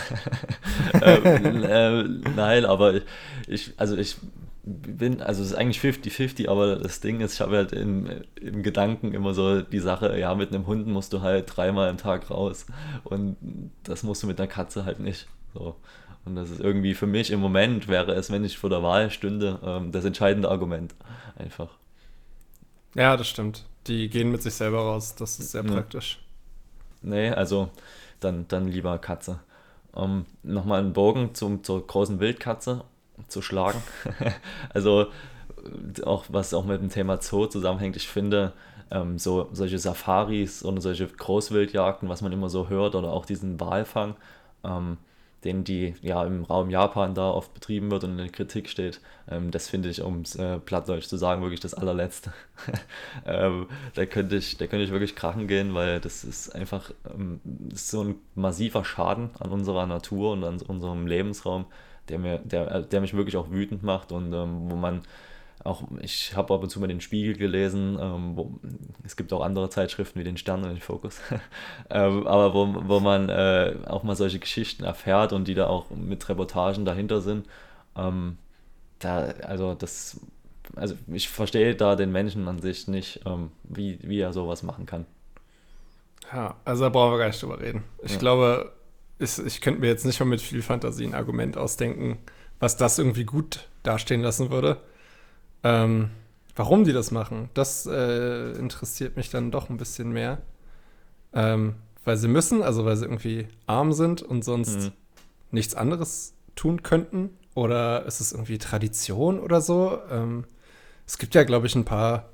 ähm, 1.01 1.63
äh, 1.63 2.03
nein, 2.35 2.65
aber 2.65 3.01
ich, 3.47 3.73
also 3.77 3.97
ich 3.97 4.17
bin, 4.63 5.21
also 5.21 5.41
es 5.41 5.51
ist 5.51 5.55
eigentlich 5.55 5.79
50-50, 5.79 6.47
aber 6.47 6.77
das 6.77 7.01
Ding 7.01 7.19
ist, 7.19 7.33
ich 7.33 7.41
habe 7.41 7.57
halt 7.57 7.73
im, 7.73 8.09
im 8.39 8.63
Gedanken 8.63 9.13
immer 9.13 9.33
so 9.33 9.61
die 9.61 9.79
Sache, 9.79 10.17
ja, 10.17 10.33
mit 10.35 10.53
einem 10.53 10.67
Hund 10.67 10.87
musst 10.87 11.11
du 11.11 11.21
halt 11.21 11.51
dreimal 11.55 11.89
am 11.89 11.97
Tag 11.97 12.29
raus 12.29 12.65
und 13.03 13.35
das 13.83 14.03
musst 14.03 14.23
du 14.23 14.27
mit 14.27 14.39
einer 14.39 14.47
Katze 14.47 14.85
halt 14.85 14.99
nicht. 14.99 15.27
So. 15.53 15.75
Und 16.25 16.35
das 16.35 16.49
ist 16.49 16.61
irgendwie 16.61 16.93
für 16.93 17.07
mich 17.07 17.31
im 17.31 17.41
Moment 17.41 17.89
wäre 17.89 18.13
es, 18.13 18.31
wenn 18.31 18.45
ich 18.45 18.57
vor 18.57 18.69
der 18.69 18.81
Wahl 18.81 19.11
stünde, 19.11 19.59
ähm, 19.63 19.91
das 19.91 20.05
entscheidende 20.05 20.49
Argument. 20.49 20.95
Einfach. 21.35 21.69
Ja, 22.95 23.17
das 23.17 23.27
stimmt. 23.27 23.65
Die 23.87 24.09
gehen 24.09 24.31
mit 24.31 24.41
sich 24.41 24.53
selber 24.53 24.79
raus. 24.79 25.15
Das 25.15 25.39
ist 25.39 25.51
sehr 25.51 25.65
ja. 25.65 25.71
praktisch. 25.71 26.22
Nee, 27.03 27.29
also 27.29 27.69
dann, 28.19 28.47
dann 28.47 28.67
lieber 28.67 28.97
Katze. 28.97 29.39
Um 29.91 30.25
nochmal 30.41 30.79
einen 30.79 30.93
Bogen 30.93 31.35
zum, 31.35 31.63
zur 31.63 31.85
großen 31.85 32.19
Wildkatze 32.19 32.83
zu 33.27 33.41
schlagen. 33.41 33.81
also 34.73 35.07
auch 36.03 36.25
was 36.29 36.53
auch 36.53 36.65
mit 36.65 36.81
dem 36.81 36.89
Thema 36.89 37.21
Zoo 37.21 37.45
zusammenhängt, 37.45 37.95
ich 37.95 38.07
finde, 38.07 38.53
ähm, 38.91 39.17
so 39.17 39.49
solche 39.53 39.79
Safaris 39.79 40.63
und 40.63 40.81
solche 40.81 41.07
Großwildjagden, 41.07 42.09
was 42.09 42.21
man 42.21 42.31
immer 42.31 42.49
so 42.49 42.69
hört, 42.69 42.95
oder 42.95 43.11
auch 43.11 43.25
diesen 43.25 43.59
Walfang, 43.59 44.15
ähm, 44.63 44.97
den 45.43 45.63
die 45.63 45.95
ja 46.01 46.23
im 46.25 46.43
Raum 46.43 46.69
Japan 46.69 47.13
da 47.13 47.29
oft 47.29 47.53
betrieben 47.53 47.91
wird 47.91 48.03
und 48.03 48.11
in 48.11 48.17
der 48.17 48.29
Kritik 48.29 48.69
steht. 48.69 49.01
Ähm, 49.29 49.51
das 49.51 49.69
finde 49.69 49.89
ich, 49.89 50.01
um 50.01 50.21
es 50.21 50.35
äh, 50.35 50.59
plattdeutsch 50.59 51.07
zu 51.07 51.17
sagen, 51.17 51.41
wirklich 51.41 51.59
das 51.59 51.73
allerletzte. 51.73 52.33
ähm, 53.25 53.67
da, 53.93 54.05
könnte 54.05 54.37
ich, 54.37 54.57
da 54.57 54.65
ich 54.65 54.91
wirklich 54.91 55.15
krachen 55.15 55.47
gehen, 55.47 55.73
weil 55.73 55.99
das 55.99 56.23
ist 56.23 56.53
einfach 56.55 56.91
ähm, 57.13 57.39
ist 57.71 57.89
so 57.89 58.03
ein 58.03 58.15
massiver 58.35 58.85
Schaden 58.85 59.31
an 59.39 59.51
unserer 59.51 59.85
Natur 59.85 60.33
und 60.33 60.43
an 60.43 60.61
unserem 60.61 61.07
Lebensraum, 61.07 61.65
der, 62.09 62.19
mir, 62.19 62.39
der, 62.39 62.71
äh, 62.71 62.87
der 62.87 63.01
mich 63.01 63.13
wirklich 63.13 63.37
auch 63.37 63.51
wütend 63.51 63.83
macht 63.83 64.11
und 64.11 64.33
ähm, 64.33 64.71
wo 64.71 64.75
man 64.75 65.01
auch, 65.63 65.83
ich 66.01 66.35
habe 66.35 66.53
ab 66.53 66.63
und 66.63 66.69
zu 66.69 66.79
mal 66.79 66.87
den 66.87 67.01
Spiegel 67.01 67.35
gelesen, 67.35 67.97
ähm, 67.99 68.35
wo, 68.35 68.59
es 69.03 69.15
gibt 69.15 69.31
auch 69.31 69.41
andere 69.41 69.69
Zeitschriften 69.69 70.19
wie 70.19 70.23
den 70.23 70.37
Stern 70.37 70.63
und 70.63 70.69
den 70.69 70.79
Fokus, 70.79 71.19
ähm, 71.89 72.27
aber 72.27 72.53
wo, 72.53 72.75
wo 72.87 72.99
man 72.99 73.29
äh, 73.29 73.75
auch 73.85 74.03
mal 74.03 74.15
solche 74.15 74.39
Geschichten 74.39 74.83
erfährt 74.83 75.33
und 75.33 75.47
die 75.47 75.53
da 75.53 75.67
auch 75.67 75.89
mit 75.89 76.27
Reportagen 76.27 76.85
dahinter 76.85 77.21
sind. 77.21 77.47
Ähm, 77.95 78.37
da, 78.99 79.19
also 79.43 79.73
das, 79.73 80.19
also 80.75 80.95
ich 81.07 81.29
verstehe 81.29 81.75
da 81.75 81.95
den 81.95 82.11
Menschen 82.11 82.47
an 82.47 82.61
sich 82.61 82.87
nicht, 82.87 83.21
ähm, 83.25 83.51
wie, 83.63 83.99
wie 84.01 84.19
er 84.19 84.33
sowas 84.33 84.63
machen 84.63 84.85
kann. 84.85 85.05
Ja, 86.31 86.55
also 86.65 86.83
da 86.83 86.89
brauchen 86.89 87.13
wir 87.13 87.19
gar 87.19 87.27
nicht 87.27 87.41
drüber 87.41 87.59
reden. 87.59 87.83
Ich 88.01 88.13
ja. 88.13 88.17
glaube, 88.17 88.71
ich, 89.19 89.37
ich 89.39 89.61
könnte 89.61 89.81
mir 89.81 89.87
jetzt 89.87 90.05
nicht 90.05 90.19
mal 90.19 90.25
mit 90.25 90.41
viel 90.41 90.61
Fantasie 90.61 91.05
ein 91.05 91.13
Argument 91.13 91.57
ausdenken, 91.57 92.17
was 92.59 92.77
das 92.77 92.97
irgendwie 92.97 93.25
gut 93.25 93.67
dastehen 93.83 94.21
lassen 94.21 94.49
würde. 94.49 94.77
Ähm, 95.63 96.09
warum 96.55 96.83
die 96.83 96.93
das 96.93 97.11
machen, 97.11 97.49
das 97.53 97.85
äh, 97.85 98.51
interessiert 98.51 99.17
mich 99.17 99.29
dann 99.29 99.51
doch 99.51 99.69
ein 99.69 99.77
bisschen 99.77 100.11
mehr. 100.11 100.41
Ähm, 101.33 101.75
weil 102.05 102.17
sie 102.17 102.27
müssen, 102.27 102.61
also 102.61 102.85
weil 102.85 102.97
sie 102.97 103.05
irgendwie 103.05 103.47
arm 103.65 103.93
sind 103.93 104.21
und 104.21 104.43
sonst 104.43 104.75
mhm. 104.75 104.91
nichts 105.51 105.73
anderes 105.75 106.33
tun 106.55 106.83
könnten. 106.83 107.31
Oder 107.55 108.05
ist 108.05 108.19
es 108.19 108.33
irgendwie 108.33 108.57
Tradition 108.57 109.39
oder 109.39 109.61
so? 109.61 109.99
Ähm, 110.09 110.45
es 111.05 111.17
gibt 111.17 111.35
ja, 111.35 111.43
glaube 111.43 111.67
ich, 111.67 111.75
ein 111.75 111.85
paar 111.85 112.29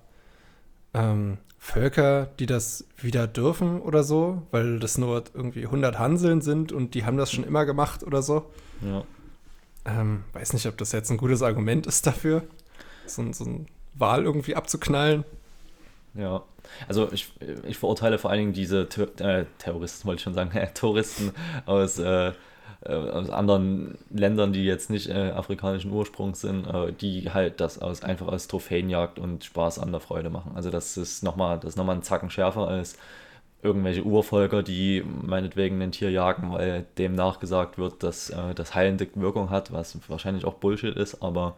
ähm, 0.94 1.38
Völker, 1.58 2.30
die 2.40 2.46
das 2.46 2.86
wieder 2.98 3.28
dürfen 3.28 3.82
oder 3.82 4.04
so, 4.04 4.48
weil 4.52 4.80
das 4.80 4.98
nur 4.98 5.24
irgendwie 5.34 5.66
100 5.66 6.00
Hanseln 6.00 6.42
sind 6.42 6.72
und 6.72 6.96
die 6.96 7.06
haben 7.06 7.18
das 7.18 7.32
schon 7.32 7.44
immer 7.44 7.66
gemacht 7.66 8.04
oder 8.04 8.22
so. 8.22 8.50
Ja. 8.82 9.04
Ähm, 9.86 10.24
weiß 10.34 10.54
nicht, 10.54 10.68
ob 10.68 10.78
das 10.78 10.94
jetzt 10.94 11.10
ein 11.12 11.18
gutes 11.18 11.42
Argument 11.42 11.86
ist 11.86 12.08
dafür, 12.08 12.44
so, 13.16 13.32
so 13.34 13.46
ein 13.46 13.68
Wahl 13.96 14.24
irgendwie 14.24 14.56
abzuknallen. 14.56 15.24
Ja, 16.16 16.44
also 16.88 17.12
ich, 17.12 17.32
ich 17.68 17.78
verurteile 17.78 18.18
vor 18.18 18.32
allen 18.32 18.40
Dingen 18.40 18.54
diese 18.54 18.90
Ter 18.90 19.08
äh, 19.20 19.46
Terroristen, 19.58 20.08
wollte 20.08 20.20
ich 20.20 20.24
schon 20.24 20.34
sagen, 20.34 20.52
Touristen 20.74 21.32
aus, 21.66 22.00
äh, 22.00 22.34
äh, 22.82 22.94
aus 22.94 23.30
anderen 23.30 23.98
Ländern, 24.10 24.54
die 24.54 24.66
jetzt 24.66 24.90
nicht 24.90 25.10
äh, 25.10 25.32
afrikanischen 25.32 25.92
Ursprungs 25.92 26.42
sind, 26.42 26.66
äh, 26.68 26.94
die 26.94 27.32
halt 27.32 27.60
das 27.60 27.80
aus, 27.80 28.04
einfach 28.04 28.28
als 28.28 28.48
Trophäenjagd 28.48 29.20
und 29.20 29.44
Spaß 29.44 29.80
an 29.80 29.92
der 29.92 30.02
Freude 30.02 30.30
machen. 30.30 30.54
Also 30.56 30.70
das 30.70 30.98
ist 30.98 31.24
nochmal 31.24 31.60
noch 31.76 31.88
ein 31.90 32.04
Zacken 32.04 32.30
schärfer 32.30 32.68
als 32.68 32.98
irgendwelche 33.62 34.04
Urvölker, 34.04 34.64
die 34.64 35.04
meinetwegen 35.22 35.82
ein 35.82 35.92
Tier 35.92 36.12
jagen, 36.12 36.54
weil 36.54 36.86
dem 36.98 37.16
nachgesagt 37.16 37.78
wird, 37.78 38.04
dass 38.04 38.30
äh, 38.30 38.56
das 38.56 38.74
heilende 38.74 39.08
Wirkung 39.16 39.50
hat, 39.50 39.74
was 39.74 39.98
wahrscheinlich 40.08 40.46
auch 40.46 40.56
Bullshit 40.56 40.96
ist, 40.96 41.22
aber 41.22 41.56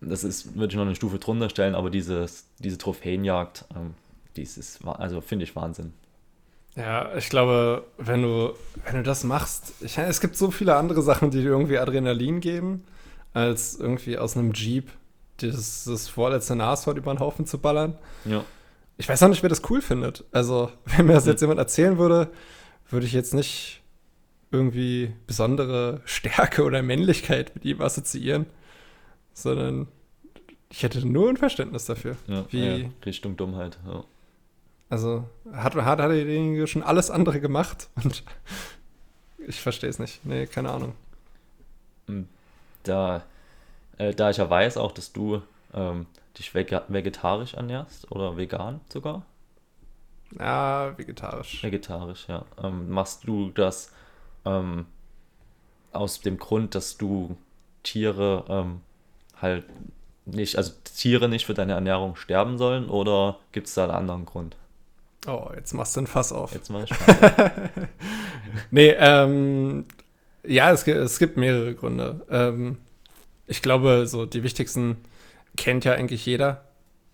das 0.00 0.24
ist, 0.24 0.56
würde 0.56 0.72
ich 0.72 0.76
noch 0.76 0.84
eine 0.84 0.94
Stufe 0.94 1.18
drunter 1.18 1.50
stellen, 1.50 1.74
aber 1.74 1.90
dieses, 1.90 2.46
diese 2.58 2.78
Trophäenjagd, 2.78 3.64
ähm, 3.76 3.94
dies 4.36 4.56
ist, 4.56 4.84
also 4.86 5.20
finde 5.20 5.44
ich 5.44 5.54
Wahnsinn. 5.56 5.92
Ja, 6.76 7.14
ich 7.16 7.28
glaube, 7.28 7.84
wenn 7.98 8.22
du, 8.22 8.54
wenn 8.84 8.96
du 8.96 9.02
das 9.02 9.24
machst, 9.24 9.74
ich, 9.80 9.98
es 9.98 10.20
gibt 10.20 10.36
so 10.36 10.50
viele 10.50 10.76
andere 10.76 11.02
Sachen, 11.02 11.30
die 11.30 11.42
dir 11.42 11.50
irgendwie 11.50 11.78
Adrenalin 11.78 12.40
geben, 12.40 12.84
als 13.34 13.76
irgendwie 13.76 14.18
aus 14.18 14.36
einem 14.36 14.52
Jeep 14.52 14.90
das, 15.38 15.84
das 15.84 16.08
vorletzte 16.08 16.56
Nashorn 16.56 16.96
über 16.96 17.12
den 17.12 17.20
Haufen 17.20 17.46
zu 17.46 17.58
ballern. 17.58 17.98
Ja. 18.24 18.44
Ich 18.98 19.08
weiß 19.08 19.22
auch 19.22 19.28
nicht, 19.28 19.42
wer 19.42 19.48
das 19.48 19.62
cool 19.70 19.82
findet. 19.82 20.24
Also, 20.32 20.70
wenn 20.84 21.06
mir 21.06 21.14
das 21.14 21.26
jetzt 21.26 21.40
jemand 21.40 21.58
erzählen 21.58 21.98
würde, 21.98 22.30
würde 22.88 23.06
ich 23.06 23.12
jetzt 23.12 23.34
nicht 23.34 23.82
irgendwie 24.52 25.12
besondere 25.26 26.00
Stärke 26.04 26.64
oder 26.64 26.82
Männlichkeit 26.82 27.54
mit 27.54 27.64
ihm 27.64 27.80
assoziieren, 27.80 28.46
sondern 29.32 29.88
ich 30.70 30.82
hätte 30.82 31.06
nur 31.06 31.28
ein 31.28 31.36
Verständnis 31.36 31.86
dafür. 31.86 32.16
Ja, 32.26 32.44
wie, 32.50 32.64
ja, 32.64 32.88
Richtung 33.04 33.36
Dummheit. 33.36 33.78
Ja. 33.86 34.04
Also 34.88 35.24
hat, 35.52 35.74
hat, 35.74 35.98
hat 35.98 36.10
derjenige 36.10 36.66
schon 36.66 36.82
alles 36.82 37.10
andere 37.10 37.40
gemacht 37.40 37.88
und 37.96 38.22
ich 39.46 39.60
verstehe 39.60 39.90
es 39.90 39.98
nicht. 39.98 40.24
Nee, 40.24 40.46
keine 40.46 40.70
Ahnung. 40.70 40.94
Hm. 42.06 42.28
Da, 42.82 43.24
äh, 43.98 44.14
da 44.14 44.30
ich 44.30 44.38
ja 44.38 44.48
weiß 44.48 44.76
auch, 44.76 44.92
dass 44.92 45.12
du 45.12 45.42
ähm, 45.74 46.06
dich 46.38 46.54
vegetarisch 46.54 47.54
ernährst 47.54 48.10
oder 48.10 48.36
vegan 48.36 48.80
sogar. 48.92 49.22
Ja, 50.38 50.96
vegetarisch. 50.96 51.62
Vegetarisch, 51.62 52.26
ja. 52.28 52.44
Ähm, 52.62 52.88
machst 52.90 53.26
du 53.26 53.50
das 53.50 53.92
ähm, 54.44 54.86
aus 55.92 56.20
dem 56.20 56.38
Grund, 56.38 56.74
dass 56.74 56.96
du 56.96 57.36
Tiere 57.82 58.44
ähm, 58.48 58.80
halt 59.40 59.64
nicht, 60.26 60.56
also 60.56 60.72
Tiere 60.84 61.28
nicht 61.28 61.46
für 61.46 61.54
deine 61.54 61.72
Ernährung 61.72 62.16
sterben 62.16 62.58
sollen 62.58 62.88
oder 62.88 63.38
gibt 63.52 63.66
es 63.66 63.74
da 63.74 63.84
einen 63.84 63.92
anderen 63.92 64.26
Grund? 64.26 64.56
Oh, 65.26 65.50
jetzt 65.54 65.74
machst 65.74 65.96
du 65.96 66.00
ein 66.00 66.06
Fass 66.06 66.32
auf. 66.32 66.54
Jetzt 66.54 66.70
mach 66.70 66.84
ich 66.84 66.94
Fass 66.94 67.50
nee, 68.70 68.94
ähm, 68.98 69.84
ja, 70.44 70.72
es, 70.72 70.86
es 70.86 71.18
gibt 71.18 71.36
mehrere 71.36 71.74
Gründe. 71.74 72.24
Ähm, 72.30 72.78
ich 73.46 73.62
glaube, 73.62 74.06
so 74.06 74.24
die 74.24 74.42
wichtigsten 74.42 74.96
kennt 75.56 75.84
ja 75.84 75.92
eigentlich 75.92 76.24
jeder. 76.24 76.64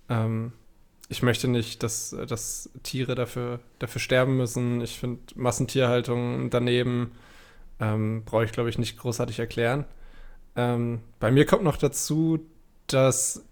Ähm, 0.08 0.52
ich 1.08 1.22
möchte 1.22 1.48
nicht, 1.48 1.82
dass, 1.82 2.16
dass 2.28 2.70
Tiere 2.82 3.14
dafür, 3.14 3.60
dafür 3.78 4.00
sterben 4.00 4.36
müssen. 4.36 4.80
Ich 4.80 4.98
finde 4.98 5.20
Massentierhaltung 5.34 6.50
daneben 6.50 7.12
ähm, 7.80 8.24
brauche 8.24 8.44
ich, 8.44 8.52
glaube 8.52 8.70
ich, 8.70 8.78
nicht 8.78 8.98
großartig 8.98 9.38
erklären. 9.38 9.84
Ähm, 10.56 11.00
bei 11.20 11.30
mir 11.30 11.46
kommt 11.46 11.64
noch 11.64 11.76
dazu, 11.76 12.40
dass 12.86 13.44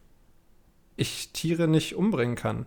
ich 0.96 1.32
Tiere 1.32 1.68
nicht 1.68 1.94
umbringen 1.94 2.36
kann. 2.36 2.66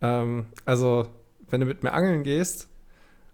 Ähm, 0.00 0.46
also, 0.64 1.08
wenn 1.48 1.60
du 1.60 1.66
mit 1.66 1.82
mir 1.82 1.92
angeln 1.92 2.22
gehst 2.22 2.68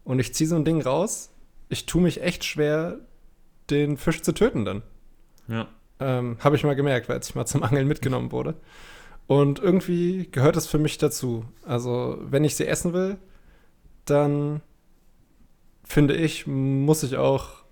und 0.05 0.19
ich 0.19 0.35
ziehe 0.35 0.49
so 0.49 0.57
ein 0.57 0.65
Ding 0.65 0.83
raus, 0.83 1.31
ich 1.69 1.87
tue 1.87 2.03
mich 2.03 2.23
echt 2.23 2.45
schwer, 2.45 2.99
den 3.71 3.97
Fisch 3.97 4.23
zu 4.23 4.33
töten 4.33 4.65
dann. 4.65 4.83
Ja. 5.47 5.69
Ähm, 6.01 6.37
Habe 6.41 6.57
ich 6.57 6.65
mal 6.65 6.77
gemerkt, 6.77 7.09
weil 7.09 7.21
ich 7.21 7.35
mal 7.35 7.47
zum 7.47 7.63
Angeln 7.63 7.87
mitgenommen 7.87 8.33
wurde. 8.33 8.55
Und 9.27 9.59
irgendwie 9.59 10.29
gehört 10.31 10.57
es 10.57 10.67
für 10.67 10.79
mich 10.79 10.99
dazu. 10.99 11.45
Also, 11.65 12.19
wenn 12.23 12.45
ich 12.45 12.57
sie 12.57 12.67
essen 12.67 12.93
will, 12.93 13.19
dann 14.05 14.63
finde 15.85 16.17
ich, 16.17 16.47
muss 16.47 17.03
ich 17.03 17.17
auch 17.17 17.65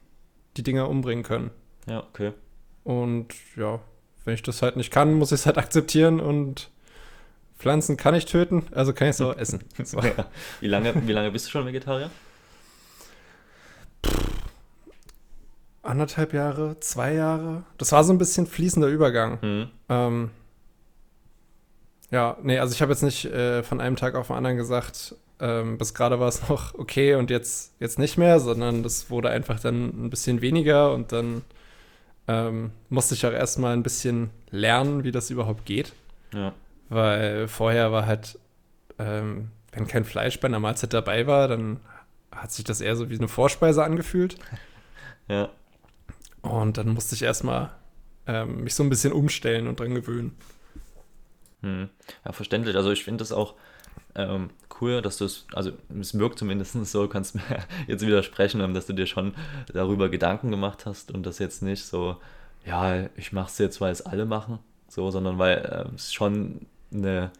die 0.56 0.62
Dinger 0.62 0.88
umbringen 0.88 1.24
können. 1.24 1.50
Ja, 1.86 2.00
okay. 2.00 2.32
Und 2.84 3.28
ja, 3.56 3.80
wenn 4.24 4.34
ich 4.34 4.42
das 4.42 4.62
halt 4.62 4.76
nicht 4.76 4.90
kann, 4.90 5.14
muss 5.14 5.32
ich 5.32 5.40
es 5.40 5.46
halt 5.46 5.58
akzeptieren 5.58 6.20
und 6.20 6.70
Pflanzen 7.58 7.96
kann 7.96 8.14
ich 8.14 8.26
töten, 8.26 8.66
also 8.72 8.92
kann 8.92 9.08
ich 9.08 9.14
es 9.14 9.20
auch 9.20 9.36
essen. 9.38 9.64
So. 9.82 10.00
Ja. 10.00 10.26
Wie, 10.60 10.68
lange, 10.68 11.06
wie 11.06 11.12
lange 11.12 11.30
bist 11.30 11.46
du 11.46 11.50
schon 11.50 11.66
Vegetarier? 11.66 12.10
Anderthalb 15.82 16.32
Jahre, 16.32 16.78
zwei 16.80 17.14
Jahre. 17.14 17.64
Das 17.78 17.92
war 17.92 18.02
so 18.02 18.12
ein 18.12 18.18
bisschen 18.18 18.46
fließender 18.46 18.88
Übergang. 18.88 19.38
Mhm. 19.40 19.68
Ähm, 19.88 20.30
ja, 22.10 22.36
nee, 22.42 22.58
also 22.58 22.74
ich 22.74 22.82
habe 22.82 22.92
jetzt 22.92 23.02
nicht 23.02 23.24
äh, 23.26 23.62
von 23.62 23.80
einem 23.80 23.96
Tag 23.96 24.16
auf 24.16 24.28
den 24.28 24.36
anderen 24.36 24.56
gesagt, 24.56 25.14
ähm, 25.38 25.78
bis 25.78 25.94
gerade 25.94 26.18
war 26.18 26.28
es 26.28 26.48
noch 26.48 26.74
okay 26.74 27.14
und 27.14 27.30
jetzt, 27.30 27.74
jetzt 27.78 27.98
nicht 27.98 28.16
mehr, 28.16 28.40
sondern 28.40 28.82
das 28.82 29.10
wurde 29.10 29.30
einfach 29.30 29.60
dann 29.60 30.06
ein 30.06 30.10
bisschen 30.10 30.40
weniger 30.40 30.92
und 30.92 31.12
dann 31.12 31.42
ähm, 32.28 32.72
musste 32.88 33.14
ich 33.14 33.24
auch 33.26 33.32
erstmal 33.32 33.72
ein 33.72 33.82
bisschen 33.82 34.30
lernen, 34.50 35.04
wie 35.04 35.12
das 35.12 35.30
überhaupt 35.30 35.64
geht. 35.64 35.92
Ja. 36.34 36.52
Weil 36.88 37.48
vorher 37.48 37.92
war 37.92 38.06
halt, 38.06 38.38
ähm, 38.98 39.50
wenn 39.72 39.86
kein 39.86 40.04
Fleisch 40.04 40.40
bei 40.40 40.48
einer 40.48 40.60
Mahlzeit 40.60 40.92
dabei 40.92 41.26
war, 41.26 41.48
dann 41.48 41.80
hat 42.32 42.52
sich 42.52 42.64
das 42.64 42.80
eher 42.80 42.96
so 42.96 43.10
wie 43.10 43.18
eine 43.18 43.28
Vorspeise 43.28 43.84
angefühlt. 43.84 44.36
Ja. 45.28 45.48
Und 46.42 46.78
dann 46.78 46.90
musste 46.90 47.16
ich 47.16 47.22
erstmal 47.22 47.72
ähm, 48.28 48.62
mich 48.62 48.76
so 48.76 48.84
ein 48.84 48.88
bisschen 48.88 49.12
umstellen 49.12 49.66
und 49.66 49.80
dran 49.80 49.92
gewöhnen. 49.92 50.36
Hm. 51.62 51.88
Ja, 52.24 52.30
verständlich. 52.30 52.76
Also 52.76 52.92
ich 52.92 53.02
finde 53.02 53.22
das 53.22 53.32
auch 53.32 53.56
ähm, 54.16 54.50
cool, 54.80 55.02
dass 55.02 55.18
du 55.18 55.26
es, 55.26 55.46
also 55.52 55.72
es 56.00 56.18
wirkt 56.18 56.38
zumindest 56.38 56.72
so, 56.86 57.06
kannst 57.08 57.34
mir 57.34 57.42
jetzt 57.86 58.04
widersprechen, 58.04 58.74
dass 58.74 58.86
du 58.86 58.92
dir 58.92 59.06
schon 59.06 59.34
darüber 59.72 60.08
Gedanken 60.08 60.50
gemacht 60.50 60.86
hast 60.86 61.12
und 61.12 61.24
das 61.26 61.38
jetzt 61.38 61.62
nicht 61.62 61.84
so, 61.84 62.16
ja, 62.64 63.06
ich 63.16 63.32
mache 63.32 63.48
es 63.48 63.58
jetzt, 63.58 63.80
weil 63.80 63.92
es 63.92 64.02
alle 64.02 64.24
machen, 64.24 64.58
so, 64.88 65.10
sondern 65.10 65.38
weil 65.38 65.58
äh, 65.58 65.94
es 65.94 66.12
schon 66.12 66.66
eine, 66.92 67.30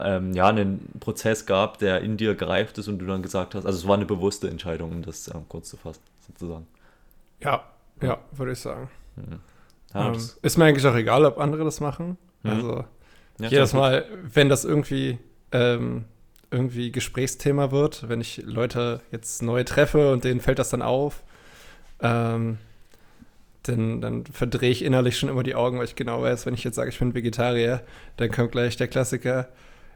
ähm, 0.00 0.32
ja, 0.34 0.48
einen 0.48 0.98
Prozess 1.00 1.46
gab, 1.46 1.78
der 1.78 2.02
in 2.02 2.16
dir 2.16 2.34
gereift 2.34 2.76
ist 2.78 2.88
und 2.88 2.98
du 2.98 3.06
dann 3.06 3.22
gesagt 3.22 3.54
hast, 3.54 3.64
also 3.64 3.78
es 3.78 3.86
war 3.86 3.94
eine 3.94 4.06
bewusste 4.06 4.50
Entscheidung, 4.50 4.90
um 4.90 5.02
das 5.02 5.28
äh, 5.28 5.34
kurz 5.48 5.70
zu 5.70 5.76
fassen, 5.76 6.02
sozusagen. 6.26 6.66
Ja, 7.40 7.64
ja, 8.02 8.18
würde 8.32 8.52
ich 8.52 8.58
sagen. 8.58 8.90
Mhm. 9.16 9.40
Ja, 9.94 10.08
ähm, 10.08 10.30
ist 10.42 10.58
mir 10.58 10.64
eigentlich 10.64 10.86
auch 10.86 10.94
egal, 10.94 11.24
ob 11.24 11.38
andere 11.38 11.64
das 11.64 11.80
machen. 11.80 12.18
Mhm. 12.42 12.50
Also 12.50 12.84
ja, 13.40 13.48
jedes 13.48 13.72
Mal, 13.72 14.04
wenn 14.34 14.48
das 14.48 14.64
irgendwie 14.64 15.18
ähm, 15.52 16.04
irgendwie 16.50 16.92
Gesprächsthema 16.92 17.70
wird, 17.70 18.08
wenn 18.08 18.20
ich 18.20 18.42
Leute 18.44 19.00
jetzt 19.10 19.42
neu 19.42 19.64
treffe 19.64 20.12
und 20.12 20.24
denen 20.24 20.40
fällt 20.40 20.58
das 20.58 20.70
dann 20.70 20.82
auf, 20.82 21.22
ähm, 22.00 22.58
dann, 23.62 24.00
dann 24.00 24.24
verdrehe 24.26 24.70
ich 24.70 24.84
innerlich 24.84 25.18
schon 25.18 25.28
immer 25.28 25.42
die 25.42 25.54
Augen, 25.54 25.78
weil 25.78 25.84
ich 25.84 25.96
genau 25.96 26.22
weiß, 26.22 26.46
wenn 26.46 26.54
ich 26.54 26.64
jetzt 26.64 26.76
sage, 26.76 26.90
ich 26.90 26.98
bin 26.98 27.14
Vegetarier, 27.14 27.82
dann 28.16 28.30
kommt 28.30 28.52
gleich 28.52 28.76
der 28.76 28.88
Klassiker. 28.88 29.48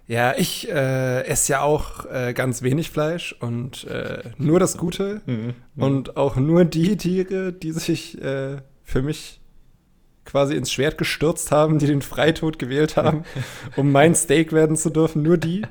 Ja, 0.08 0.34
ich 0.36 0.68
äh, 0.68 1.22
esse 1.24 1.52
ja 1.52 1.62
auch 1.62 2.04
äh, 2.06 2.32
ganz 2.34 2.62
wenig 2.62 2.90
Fleisch 2.90 3.34
und 3.40 3.84
äh, 3.84 4.22
nur 4.36 4.58
das 4.58 4.76
Gute 4.76 5.22
mhm, 5.26 5.54
mhm. 5.74 5.82
und 5.82 6.16
auch 6.16 6.36
nur 6.36 6.64
die 6.64 6.96
Tiere, 6.96 7.52
die 7.52 7.72
sich 7.72 8.20
äh, 8.20 8.56
für 8.82 9.02
mich 9.02 9.40
quasi 10.24 10.54
ins 10.54 10.72
Schwert 10.72 10.98
gestürzt 10.98 11.50
haben, 11.50 11.78
die 11.78 11.86
den 11.86 12.02
Freitod 12.02 12.58
gewählt 12.58 12.96
haben, 12.96 13.24
um 13.76 13.92
mein 13.92 14.14
Steak 14.14 14.52
werden 14.52 14.76
zu 14.76 14.90
dürfen, 14.90 15.22
nur 15.22 15.36
die. 15.36 15.62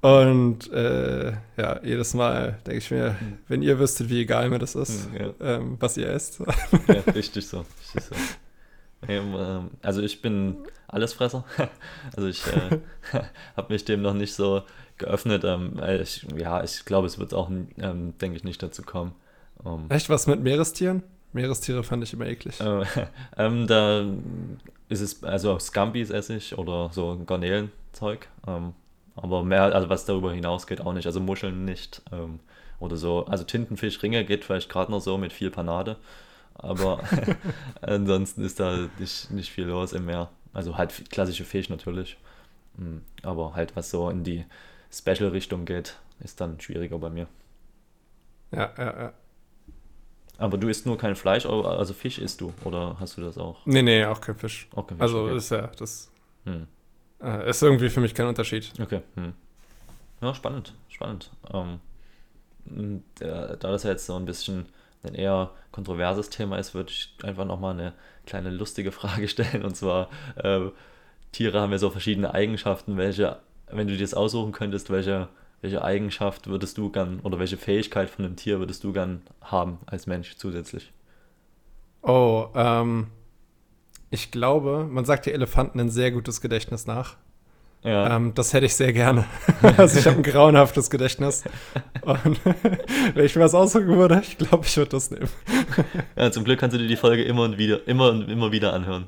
Und 0.00 0.72
äh, 0.72 1.32
ja, 1.56 1.80
jedes 1.84 2.12
Mal 2.14 2.58
denke 2.66 2.78
ich 2.78 2.90
mir, 2.90 3.16
wenn 3.46 3.62
ihr 3.62 3.78
wüsstet, 3.78 4.08
wie 4.08 4.22
egal 4.22 4.50
mir 4.50 4.58
das 4.58 4.74
ist, 4.74 5.08
ja. 5.16 5.32
ähm, 5.40 5.76
was 5.78 5.96
ihr 5.96 6.08
esst. 6.08 6.40
ja, 6.88 7.12
richtig 7.14 7.46
so. 7.46 7.64
Richtig 7.80 8.02
so. 8.02 8.14
Ähm, 9.08 9.70
also 9.80 10.02
ich 10.02 10.20
bin 10.20 10.56
Allesfresser. 10.88 11.44
Also 12.16 12.28
ich 12.28 12.44
äh, 12.46 12.78
habe 13.56 13.72
mich 13.72 13.84
dem 13.84 14.02
noch 14.02 14.14
nicht 14.14 14.34
so 14.34 14.62
geöffnet. 14.98 15.44
Ähm, 15.44 15.80
ich, 16.00 16.26
ja, 16.36 16.62
ich 16.64 16.84
glaube, 16.84 17.06
es 17.06 17.18
wird 17.18 17.32
auch, 17.32 17.48
ähm, 17.50 18.18
denke 18.18 18.36
ich, 18.36 18.44
nicht 18.44 18.62
dazu 18.62 18.82
kommen. 18.82 19.14
Um, 19.62 19.88
Echt 19.90 20.10
was 20.10 20.26
mit 20.26 20.42
Meerestieren? 20.42 21.04
Meerestiere 21.32 21.82
fand 21.82 22.04
ich 22.04 22.12
immer 22.12 22.26
eklig. 22.26 22.60
Äh, 22.60 22.84
ähm, 23.36 23.66
da 23.66 24.04
ist 24.88 25.00
es, 25.00 25.24
also 25.24 25.58
Scampis 25.58 26.10
esse 26.10 26.36
ich 26.36 26.56
oder 26.58 26.90
so 26.92 27.20
Garnelen 27.26 27.72
Zeug. 27.92 28.28
Ähm, 28.46 28.74
aber 29.16 29.42
mehr, 29.42 29.62
also 29.62 29.88
was 29.88 30.04
darüber 30.04 30.32
hinausgeht, 30.32 30.80
auch 30.80 30.92
nicht. 30.92 31.06
Also 31.06 31.20
Muscheln 31.20 31.64
nicht. 31.64 32.02
Ähm, 32.12 32.40
oder 32.80 32.96
so. 32.96 33.24
Also 33.26 33.44
Tintenfischringe 33.44 34.24
geht 34.24 34.44
vielleicht 34.44 34.68
gerade 34.68 34.90
noch 34.90 35.00
so 35.00 35.16
mit 35.16 35.32
viel 35.32 35.50
Panade. 35.50 35.96
Aber 36.54 37.00
ansonsten 37.80 38.44
ist 38.44 38.60
da 38.60 38.88
nicht, 38.98 39.30
nicht 39.30 39.50
viel 39.50 39.66
los 39.66 39.92
im 39.92 40.06
Meer. 40.06 40.30
Also 40.52 40.76
halt 40.76 41.10
klassische 41.10 41.44
Fisch 41.44 41.68
natürlich. 41.68 42.18
Hm, 42.76 43.02
aber 43.22 43.54
halt 43.54 43.76
was 43.76 43.90
so 43.90 44.10
in 44.10 44.24
die 44.24 44.44
Special-Richtung 44.92 45.64
geht, 45.64 45.96
ist 46.20 46.40
dann 46.40 46.60
schwieriger 46.60 46.98
bei 46.98 47.08
mir. 47.08 47.26
Ja, 48.50 48.70
ja, 48.76 49.00
ja. 49.00 49.12
Aber 50.38 50.58
du 50.58 50.68
isst 50.68 50.86
nur 50.86 50.98
kein 50.98 51.14
Fleisch, 51.14 51.46
also 51.46 51.94
Fisch 51.94 52.18
isst 52.18 52.40
du, 52.40 52.52
oder 52.64 52.96
hast 52.98 53.16
du 53.16 53.20
das 53.20 53.38
auch? 53.38 53.64
Nee, 53.64 53.82
nee, 53.82 54.04
auch 54.04 54.20
kein 54.20 54.36
Fisch. 54.36 54.68
Auch 54.74 54.86
kein 54.86 54.98
Fisch 54.98 55.02
also 55.02 55.24
okay. 55.24 55.36
ist 55.36 55.50
ja, 55.50 55.66
das 55.78 56.10
hm. 56.44 56.66
äh, 57.22 57.48
ist 57.48 57.62
irgendwie 57.62 57.90
für 57.90 58.00
mich 58.00 58.14
kein 58.14 58.26
Unterschied. 58.26 58.72
Okay. 58.80 59.02
Hm. 59.14 59.34
Ja, 60.20 60.34
spannend, 60.34 60.74
spannend. 60.88 61.30
Ähm, 61.52 61.80
da 63.18 63.56
das 63.56 63.82
ja 63.82 63.90
jetzt 63.90 64.06
so 64.06 64.16
ein 64.16 64.24
bisschen 64.24 64.66
ein 65.02 65.14
eher 65.14 65.50
kontroverses 65.72 66.30
Thema 66.30 66.58
ist, 66.58 66.74
würde 66.74 66.90
ich 66.90 67.14
einfach 67.22 67.44
nochmal 67.44 67.74
eine 67.74 67.92
kleine 68.26 68.50
lustige 68.50 68.92
Frage 68.92 69.28
stellen. 69.28 69.64
Und 69.64 69.76
zwar, 69.76 70.08
äh, 70.36 70.60
Tiere 71.32 71.60
haben 71.60 71.72
ja 71.72 71.78
so 71.78 71.90
verschiedene 71.90 72.32
Eigenschaften. 72.32 72.96
Welche, 72.96 73.38
wenn 73.70 73.88
du 73.88 73.94
dir 73.94 74.00
das 74.00 74.14
aussuchen 74.14 74.52
könntest, 74.52 74.90
welche, 74.90 75.28
welche 75.62 75.82
Eigenschaft 75.82 76.48
würdest 76.48 76.76
du 76.76 76.90
gern 76.90 77.20
oder 77.22 77.38
welche 77.38 77.56
Fähigkeit 77.56 78.10
von 78.10 78.24
einem 78.24 78.36
Tier 78.36 78.58
würdest 78.58 78.84
du 78.84 78.92
gern 78.92 79.22
haben 79.40 79.78
als 79.86 80.06
Mensch 80.06 80.36
zusätzlich? 80.36 80.92
Oh, 82.02 82.48
ähm, 82.54 83.06
ich 84.10 84.32
glaube, 84.32 84.86
man 84.90 85.04
sagt 85.04 85.26
ja 85.26 85.32
Elefanten 85.32 85.80
ein 85.80 85.88
sehr 85.88 86.10
gutes 86.10 86.40
Gedächtnis 86.40 86.86
nach. 86.86 87.16
Ja. 87.84 88.16
Ähm, 88.16 88.34
das 88.34 88.52
hätte 88.52 88.66
ich 88.66 88.74
sehr 88.74 88.92
gerne. 88.92 89.24
also 89.76 90.00
ich 90.00 90.06
habe 90.06 90.16
ein 90.16 90.22
grauenhaftes 90.24 90.90
Gedächtnis. 90.90 91.44
Und 92.02 92.40
wenn 93.14 93.24
ich 93.24 93.36
mir 93.36 93.42
was 93.42 93.54
aussuchen 93.54 93.86
würde, 93.86 94.20
ich 94.20 94.38
glaube, 94.38 94.66
ich 94.66 94.76
würde 94.76 94.90
das 94.90 95.12
nehmen. 95.12 95.28
Ja, 96.16 96.32
zum 96.32 96.42
Glück 96.42 96.58
kannst 96.58 96.74
du 96.74 96.78
dir 96.78 96.88
die 96.88 96.96
Folge 96.96 97.22
immer 97.22 97.42
und 97.42 97.56
wieder, 97.56 97.86
immer 97.86 98.10
und 98.10 98.28
immer 98.28 98.50
wieder 98.50 98.72
anhören. 98.72 99.06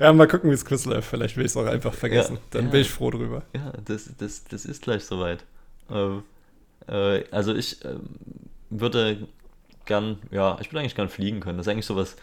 Ja, 0.00 0.12
mal 0.12 0.28
gucken, 0.28 0.50
wie 0.50 0.54
es 0.54 0.64
Quiz 0.64 0.84
läuft. 0.84 1.08
Vielleicht 1.08 1.36
will 1.36 1.44
ich 1.44 1.52
es 1.52 1.56
auch 1.56 1.66
einfach 1.66 1.94
vergessen. 1.94 2.34
Ja, 2.36 2.40
Dann 2.50 2.64
ja. 2.66 2.70
bin 2.70 2.80
ich 2.80 2.90
froh 2.90 3.10
drüber. 3.10 3.42
Ja, 3.54 3.72
das, 3.84 4.10
das, 4.18 4.44
das 4.44 4.64
ist 4.64 4.82
gleich 4.82 5.04
soweit. 5.04 5.44
Ähm, 5.90 6.22
äh, 6.88 7.24
also 7.30 7.54
ich 7.54 7.84
äh, 7.84 7.96
würde 8.70 9.26
gern, 9.84 10.18
ja, 10.30 10.58
ich 10.60 10.70
würde 10.70 10.80
eigentlich 10.80 10.94
gern 10.94 11.08
fliegen 11.08 11.40
können. 11.40 11.58
Das 11.58 11.66
ist 11.66 11.72
eigentlich 11.72 11.86
sowas, 11.86 12.16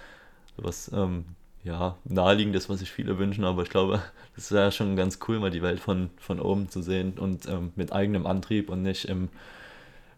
sowas 0.58 0.92
ähm, 0.94 1.26
ja, 1.64 1.98
naheliegendes, 2.06 2.70
was 2.70 2.80
sich 2.80 2.92
viele 2.92 3.18
wünschen, 3.18 3.44
aber 3.44 3.64
ich 3.64 3.70
glaube, 3.70 4.02
das 4.36 4.46
ist 4.46 4.52
ja 4.52 4.72
schon 4.72 4.96
ganz 4.96 5.20
cool, 5.28 5.40
mal 5.40 5.52
die 5.52 5.62
Welt 5.62 5.80
von, 5.80 6.10
von 6.18 6.40
oben 6.40 6.70
zu 6.70 6.82
sehen 6.82 7.14
und 7.18 7.48
ähm, 7.48 7.72
mit 7.76 7.94
eigenem 7.94 8.26
Antrieb 8.26 8.70
und 8.70 8.82
nicht 8.82 9.06
im, 9.06 9.30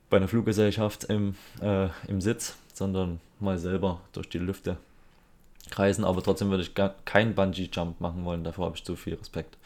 bei 0.10 0.18
einer 0.18 0.28
Fluggesellschaft 0.28 1.06
im, 1.06 1.36
äh, 1.62 1.90
im 2.08 2.22
Sitz, 2.22 2.56
sondern 2.74 3.20
mal 3.40 3.58
selber 3.58 4.02
durch 4.14 4.30
die 4.30 4.40
Lüfte 4.40 4.78
kreisen. 5.70 6.06
Aber 6.06 6.22
trotzdem 6.22 6.50
würde 6.50 6.64
ich 6.64 6.76
gar 6.76 6.96
keinen 7.06 7.36
Bungee-Jump 7.36 8.00
machen 8.00 8.26
wollen, 8.26 8.44
davor 8.44 8.66
habe 8.66 8.78
ich 8.78 8.84
zu 8.84 8.96
viel 8.96 9.16
Respekt. 9.16 9.58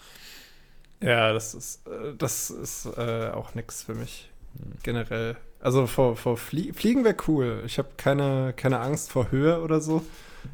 Ja, 1.01 1.33
das 1.33 1.53
ist, 1.53 1.87
äh, 1.87 2.13
das 2.17 2.49
ist 2.49 2.85
äh, 2.97 3.29
auch 3.33 3.55
nichts 3.55 3.83
für 3.83 3.93
mich. 3.93 4.29
Generell. 4.83 5.37
Also 5.59 5.87
vor, 5.87 6.15
vor 6.15 6.37
Flie 6.37 6.73
Fliegen 6.73 7.03
wäre 7.03 7.17
cool. 7.27 7.63
Ich 7.65 7.77
habe 7.77 7.89
keine, 7.97 8.53
keine 8.55 8.79
Angst 8.79 9.11
vor 9.11 9.31
Höhe 9.31 9.61
oder 9.61 9.81
so. 9.81 10.03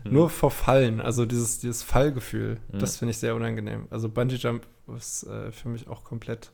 Mhm. 0.04 0.14
Nur 0.14 0.30
vor 0.30 0.52
Fallen, 0.52 1.02
also 1.02 1.26
dieses, 1.26 1.60
dieses 1.60 1.84
Fallgefühl, 1.84 2.58
mhm. 2.72 2.80
das 2.80 2.98
finde 2.98 3.12
ich 3.12 3.18
sehr 3.18 3.36
unangenehm. 3.36 3.88
Also 3.90 4.10
Bungee 4.10 4.36
Jump 4.36 4.66
ist 4.98 5.24
äh, 5.24 5.52
für 5.52 5.70
mich 5.70 5.88
auch 5.88 6.04
komplett, 6.04 6.52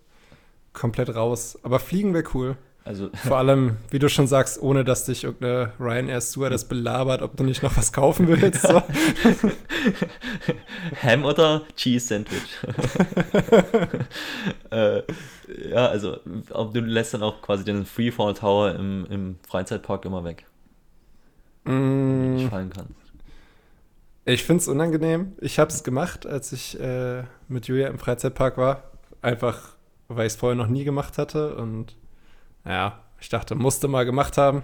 komplett 0.74 1.16
raus. 1.16 1.58
Aber 1.64 1.80
Fliegen 1.80 2.14
wäre 2.14 2.26
cool. 2.34 2.58
Also, 2.90 3.12
Vor 3.14 3.38
allem, 3.38 3.78
wie 3.92 4.00
du 4.00 4.10
schon 4.10 4.26
sagst, 4.26 4.60
ohne 4.60 4.84
dass 4.84 5.06
dich 5.06 5.24
irgendeine 5.24 5.74
Ryanair 5.80 6.20
Stewardess 6.22 6.66
belabert, 6.66 7.22
ob 7.22 7.38
du 7.38 7.44
nicht 7.44 7.62
noch 7.62 7.78
was 7.78 7.94
kaufen 7.94 8.28
willst. 8.28 8.64
So. 8.64 8.82
Ham 11.04 11.24
oder 11.24 11.62
Cheese 11.76 12.08
Sandwich? 12.08 12.58
äh, 14.72 15.04
ja, 15.70 15.86
also 15.86 16.18
du 16.26 16.80
lässt 16.80 17.14
dann 17.14 17.22
auch 17.22 17.44
quasi 17.44 17.64
den 17.64 17.86
Freefall 17.86 18.34
Tower 18.34 18.74
im, 18.74 19.06
im 19.12 19.36
Freizeitpark 19.48 20.06
immer 20.06 20.24
weg. 20.24 20.48
Mm. 21.66 22.38
Ich 22.38 22.48
fallen 22.48 22.72
kann. 22.72 22.88
Ich 24.26 24.44
finde 24.44 24.62
es 24.62 24.68
unangenehm. 24.68 25.34
Ich 25.42 25.60
habe 25.60 25.70
es 25.70 25.84
gemacht, 25.84 26.26
als 26.26 26.54
ich 26.54 26.80
äh, 26.80 27.22
mit 27.48 27.68
Julia 27.68 27.90
im 27.90 28.00
Freizeitpark 28.00 28.58
war. 28.58 28.82
Einfach, 29.22 29.76
weil 30.08 30.26
ich 30.26 30.34
es 30.34 30.40
vorher 30.40 30.56
noch 30.56 30.70
nie 30.70 30.86
gemacht 30.86 31.20
hatte. 31.20 31.54
Und 31.54 31.96
ja, 32.70 33.04
ich 33.20 33.30
dachte, 33.30 33.56
musste 33.56 33.88
mal 33.88 34.06
gemacht 34.06 34.38
haben. 34.38 34.64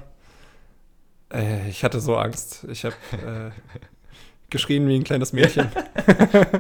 Äh, 1.34 1.68
ich 1.70 1.84
hatte 1.84 2.00
so 2.00 2.16
Angst. 2.16 2.66
Ich 2.70 2.86
habe 2.86 2.96
äh, 3.12 3.52
geschrien 4.50 4.88
wie 4.88 4.96
ein 4.96 5.04
kleines 5.04 5.34
Mädchen. 5.34 5.70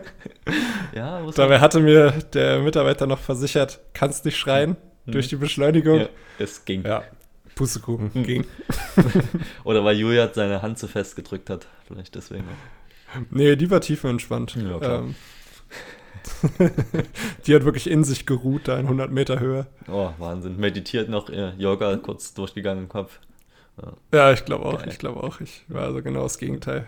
ja, 0.93 1.21
Dabei 1.35 1.59
hatte 1.59 1.79
mir 1.79 2.11
der 2.33 2.59
Mitarbeiter 2.59 3.07
noch 3.07 3.19
versichert, 3.19 3.79
kannst 3.93 4.25
nicht 4.25 4.37
schreien 4.37 4.75
mhm. 5.05 5.11
durch 5.11 5.27
die 5.27 5.35
Beschleunigung. 5.35 6.01
Ja, 6.01 6.09
es 6.39 6.65
ging. 6.65 6.83
Ja, 6.83 7.03
Pustekuchen, 7.53 8.11
mhm. 8.13 8.23
ging. 8.23 8.45
Oder 9.63 9.85
weil 9.85 9.97
Julia 9.97 10.29
seine 10.33 10.61
Hand 10.61 10.79
zu 10.79 10.87
fest 10.87 11.15
gedrückt 11.15 11.49
hat. 11.49 11.67
Vielleicht 11.87 12.15
deswegen. 12.15 12.45
Nee, 13.29 13.55
die 13.55 13.69
war 13.71 13.81
tiefenentspannt. 13.81 14.55
Ja, 14.55 14.77
klar. 14.77 14.99
Ähm, 14.99 15.15
die 17.45 17.55
hat 17.55 17.65
wirklich 17.65 17.89
in 17.89 18.03
sich 18.03 18.25
geruht, 18.25 18.67
da 18.67 18.75
in 18.75 18.85
100 18.85 19.11
Meter 19.11 19.39
Höhe. 19.39 19.67
Oh, 19.87 20.11
Wahnsinn. 20.17 20.57
Meditiert 20.57 21.09
noch, 21.09 21.29
äh, 21.29 21.51
Yoga 21.57 21.95
kurz 21.97 22.33
durchgegangen 22.33 22.83
im 22.83 22.89
Kopf. 22.89 23.19
Ja, 23.81 23.93
ja 24.13 24.31
ich 24.31 24.45
glaube 24.45 24.65
auch, 24.65 24.79
Geil. 24.79 24.89
ich 24.89 24.99
glaube 24.99 25.23
auch. 25.23 25.41
Ich 25.41 25.63
war 25.67 25.83
also 25.83 26.01
genau 26.01 26.23
das 26.23 26.37
Gegenteil. 26.37 26.87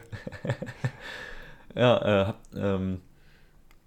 ja, 1.76 2.30
äh, 2.30 2.34
ähm, 2.56 3.02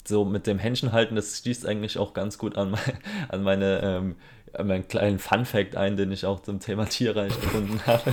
so 0.07 0.25
mit 0.25 0.47
dem 0.47 0.59
Händchen 0.59 0.93
halten, 0.93 1.15
das 1.15 1.39
schließt 1.39 1.67
eigentlich 1.67 1.99
auch 1.99 2.13
ganz 2.13 2.39
gut 2.39 2.57
an, 2.57 2.77
an 3.29 3.43
meine 3.43 3.81
ähm, 3.83 4.17
meinen 4.63 4.89
kleinen 4.89 5.19
Fun-Fact 5.19 5.77
ein, 5.77 5.97
den 5.97 6.13
ich 6.13 6.27
auch 6.27 6.41
zum 6.41 6.61
Thema 6.61 6.87
Tierreich 6.87 7.39
gefunden 7.41 7.81
habe. 7.87 8.13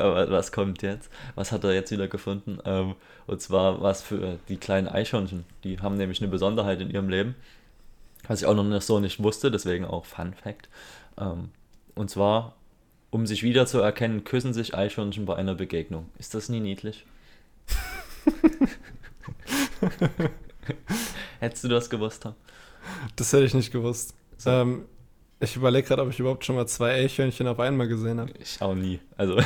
Aber 0.00 0.30
was 0.30 0.52
kommt 0.52 0.82
jetzt? 0.82 1.10
Was 1.34 1.52
hat 1.52 1.64
er 1.64 1.72
jetzt 1.72 1.90
wieder 1.90 2.08
gefunden? 2.08 2.58
Ähm, 2.64 2.94
und 3.26 3.40
zwar 3.40 3.80
was 3.82 4.02
für 4.02 4.38
die 4.48 4.56
kleinen 4.56 4.88
Eichhörnchen. 4.88 5.44
Die 5.64 5.80
haben 5.80 5.96
nämlich 5.96 6.20
eine 6.20 6.30
Besonderheit 6.30 6.80
in 6.80 6.90
ihrem 6.90 7.08
Leben, 7.08 7.34
was 8.28 8.42
ich 8.42 8.46
auch 8.46 8.54
noch 8.54 8.82
so 8.82 9.00
nicht 9.00 9.22
wusste, 9.22 9.50
deswegen 9.50 9.84
auch 9.84 10.04
Fun-Fact. 10.04 10.68
Ähm, 11.18 11.50
und 11.94 12.10
zwar, 12.10 12.54
um 13.10 13.26
sich 13.26 13.42
wieder 13.42 13.66
zu 13.66 13.80
erkennen, 13.80 14.24
küssen 14.24 14.54
sich 14.54 14.74
Eichhörnchen 14.74 15.24
bei 15.24 15.36
einer 15.36 15.54
Begegnung. 15.54 16.10
Ist 16.18 16.34
das 16.34 16.48
nie 16.48 16.60
niedlich? 16.60 17.04
Hättest 21.40 21.64
du 21.64 21.68
das 21.68 21.90
gewusst? 21.90 22.28
Das 23.16 23.32
hätte 23.32 23.44
ich 23.44 23.54
nicht 23.54 23.72
gewusst. 23.72 24.14
So. 24.36 24.50
Ähm, 24.50 24.84
ich 25.40 25.56
überlege 25.56 25.86
gerade, 25.86 26.02
ob 26.02 26.10
ich 26.10 26.18
überhaupt 26.18 26.44
schon 26.44 26.56
mal 26.56 26.66
zwei 26.66 26.94
Eichhörnchen 26.94 27.46
auf 27.46 27.60
einmal 27.60 27.88
gesehen 27.88 28.20
habe. 28.20 28.30
Ich 28.40 28.60
auch 28.62 28.74
nie. 28.74 29.00
Also, 29.16 29.36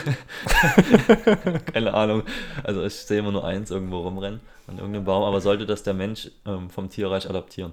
keine 1.72 1.94
Ahnung. 1.94 2.22
Also, 2.62 2.85
ich 2.85 2.94
sehe 2.94 3.18
immer 3.18 3.33
nur 3.33 3.44
eins 3.44 3.70
irgendwo 3.70 4.01
rumrennen 4.01 4.40
an 4.66 4.77
irgendeinem 4.77 5.05
Baum, 5.05 5.24
aber 5.24 5.40
sollte 5.40 5.66
das 5.66 5.83
der 5.83 5.94
Mensch 5.94 6.31
ähm, 6.46 6.70
vom 6.70 6.88
Tierreich 6.88 7.29
adaptieren? 7.29 7.72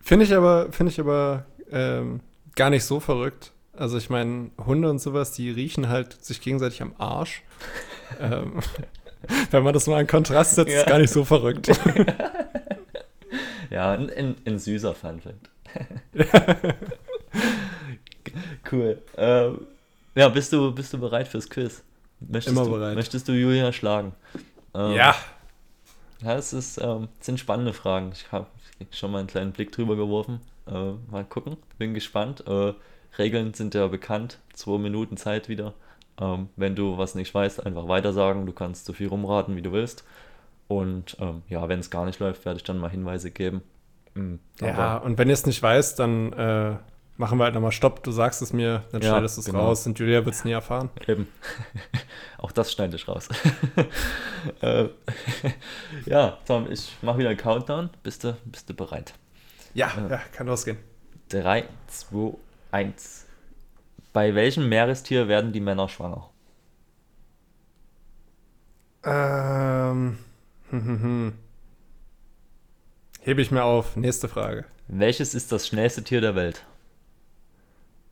Finde 0.00 0.24
ich 0.24 0.34
aber, 0.34 0.72
finde 0.72 0.92
ich 0.92 1.00
aber 1.00 1.44
ähm, 1.70 2.20
gar 2.56 2.70
nicht 2.70 2.84
so 2.84 2.98
verrückt. 2.98 3.52
Also, 3.76 3.98
ich 3.98 4.10
meine, 4.10 4.50
Hunde 4.64 4.90
und 4.90 4.98
sowas, 4.98 5.32
die 5.32 5.50
riechen 5.50 5.88
halt 5.88 6.24
sich 6.24 6.40
gegenseitig 6.40 6.82
am 6.82 6.94
Arsch. 6.98 7.42
ähm, 8.20 8.60
wenn 9.50 9.62
man 9.62 9.74
das 9.74 9.86
mal 9.86 10.00
in 10.00 10.06
Kontrast 10.06 10.54
setzt, 10.54 10.72
ja. 10.72 10.80
ist 10.80 10.86
gar 10.86 10.98
nicht 10.98 11.12
so 11.12 11.24
verrückt. 11.24 11.68
ja, 13.70 13.92
ein, 13.92 14.36
ein 14.44 14.58
süßer 14.58 14.94
Funfact. 14.94 15.50
cool. 18.72 19.02
Ähm, 19.16 19.66
ja, 20.14 20.28
bist 20.28 20.52
du, 20.52 20.74
bist 20.74 20.92
du 20.92 20.98
bereit 20.98 21.28
fürs 21.28 21.48
Quiz? 21.48 21.82
Möchtest 22.20 22.56
Immer 22.56 22.64
du, 22.64 22.72
bereit. 22.72 22.96
Möchtest 22.96 23.28
du 23.28 23.32
Julia 23.32 23.72
schlagen? 23.72 24.12
Ähm, 24.74 24.92
ja. 24.92 25.14
Ja, 26.22 26.34
es 26.34 26.52
ist, 26.52 26.78
ähm, 26.78 27.08
sind 27.20 27.38
spannende 27.38 27.72
Fragen. 27.72 28.10
Ich 28.12 28.30
habe 28.32 28.46
schon 28.90 29.12
mal 29.12 29.18
einen 29.18 29.28
kleinen 29.28 29.52
Blick 29.52 29.72
drüber 29.72 29.96
geworfen. 29.96 30.40
Äh, 30.66 30.92
mal 31.10 31.24
gucken. 31.24 31.56
Bin 31.78 31.94
gespannt. 31.94 32.44
Äh, 32.46 32.74
Regeln 33.18 33.54
sind 33.54 33.74
ja 33.74 33.86
bekannt. 33.86 34.38
Zwei 34.52 34.78
Minuten 34.78 35.16
Zeit 35.16 35.48
wieder. 35.48 35.74
Ähm, 36.20 36.48
wenn 36.56 36.74
du 36.74 36.98
was 36.98 37.14
nicht 37.14 37.32
weißt, 37.32 37.64
einfach 37.64 37.88
weiter 37.88 38.12
sagen. 38.12 38.46
Du 38.46 38.52
kannst 38.52 38.86
so 38.86 38.92
viel 38.92 39.08
rumraten, 39.08 39.56
wie 39.56 39.62
du 39.62 39.72
willst. 39.72 40.04
Und 40.66 41.16
ähm, 41.20 41.42
ja, 41.48 41.68
wenn 41.68 41.80
es 41.80 41.90
gar 41.90 42.04
nicht 42.04 42.18
läuft, 42.18 42.44
werde 42.44 42.58
ich 42.58 42.64
dann 42.64 42.78
mal 42.78 42.90
Hinweise 42.90 43.30
geben. 43.30 43.62
Mhm, 44.18 44.40
ja, 44.60 44.96
und 44.96 45.16
wenn 45.18 45.28
ihr 45.28 45.34
es 45.34 45.46
nicht 45.46 45.62
weißt, 45.62 45.98
dann 45.98 46.32
äh, 46.32 46.76
machen 47.16 47.38
wir 47.38 47.44
halt 47.44 47.54
nochmal 47.54 47.72
Stopp, 47.72 48.02
du 48.02 48.10
sagst 48.10 48.42
es 48.42 48.52
mir, 48.52 48.84
dann 48.90 49.00
Ja, 49.02 49.10
schneidest 49.10 49.36
du 49.36 49.40
es 49.40 49.46
genau. 49.46 49.66
raus 49.66 49.86
und 49.86 49.98
Julia 49.98 50.24
wird 50.24 50.34
es 50.34 50.44
nie 50.44 50.52
erfahren. 50.52 50.90
Eben. 51.06 51.28
Auch 52.38 52.52
das 52.52 52.72
schneide 52.72 52.96
ich 52.96 53.06
raus. 53.06 53.28
äh, 54.60 54.88
ja, 56.06 56.38
Tom, 56.46 56.70
ich 56.70 56.96
mache 57.02 57.18
wieder 57.18 57.28
einen 57.28 57.38
Countdown. 57.38 57.90
Bist 58.02 58.24
du, 58.24 58.36
bist 58.44 58.68
du 58.68 58.74
bereit? 58.74 59.14
Ja, 59.74 59.90
ja, 60.08 60.20
kann 60.32 60.46
losgehen. 60.46 60.78
3, 61.28 61.64
2, 61.86 62.34
1. 62.72 63.26
Bei 64.12 64.34
welchem 64.34 64.68
Meerestier 64.68 65.28
werden 65.28 65.52
die 65.52 65.60
Männer 65.60 65.88
schwanger? 65.88 66.30
Ähm, 69.04 70.18
hm, 70.70 70.84
hm, 70.84 71.02
hm. 71.02 71.32
Hebe 73.20 73.42
ich 73.42 73.50
mir 73.50 73.64
auf. 73.64 73.96
Nächste 73.96 74.28
Frage. 74.28 74.64
Welches 74.86 75.34
ist 75.34 75.52
das 75.52 75.66
schnellste 75.66 76.02
Tier 76.02 76.20
der 76.20 76.34
Welt? 76.34 76.64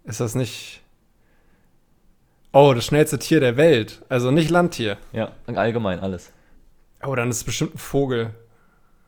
Ist 0.04 0.20
das 0.20 0.34
nicht. 0.34 0.82
Oh, 2.52 2.72
das 2.74 2.84
schnellste 2.84 3.18
Tier 3.18 3.40
der 3.40 3.56
Welt. 3.56 4.02
Also 4.08 4.30
nicht 4.30 4.50
Landtier. 4.50 4.98
Ja, 5.12 5.32
allgemein 5.46 6.00
alles. 6.00 6.32
Oh, 7.04 7.14
dann 7.14 7.30
ist 7.30 7.38
es 7.38 7.44
bestimmt 7.44 7.74
ein 7.74 7.78
Vogel. 7.78 8.30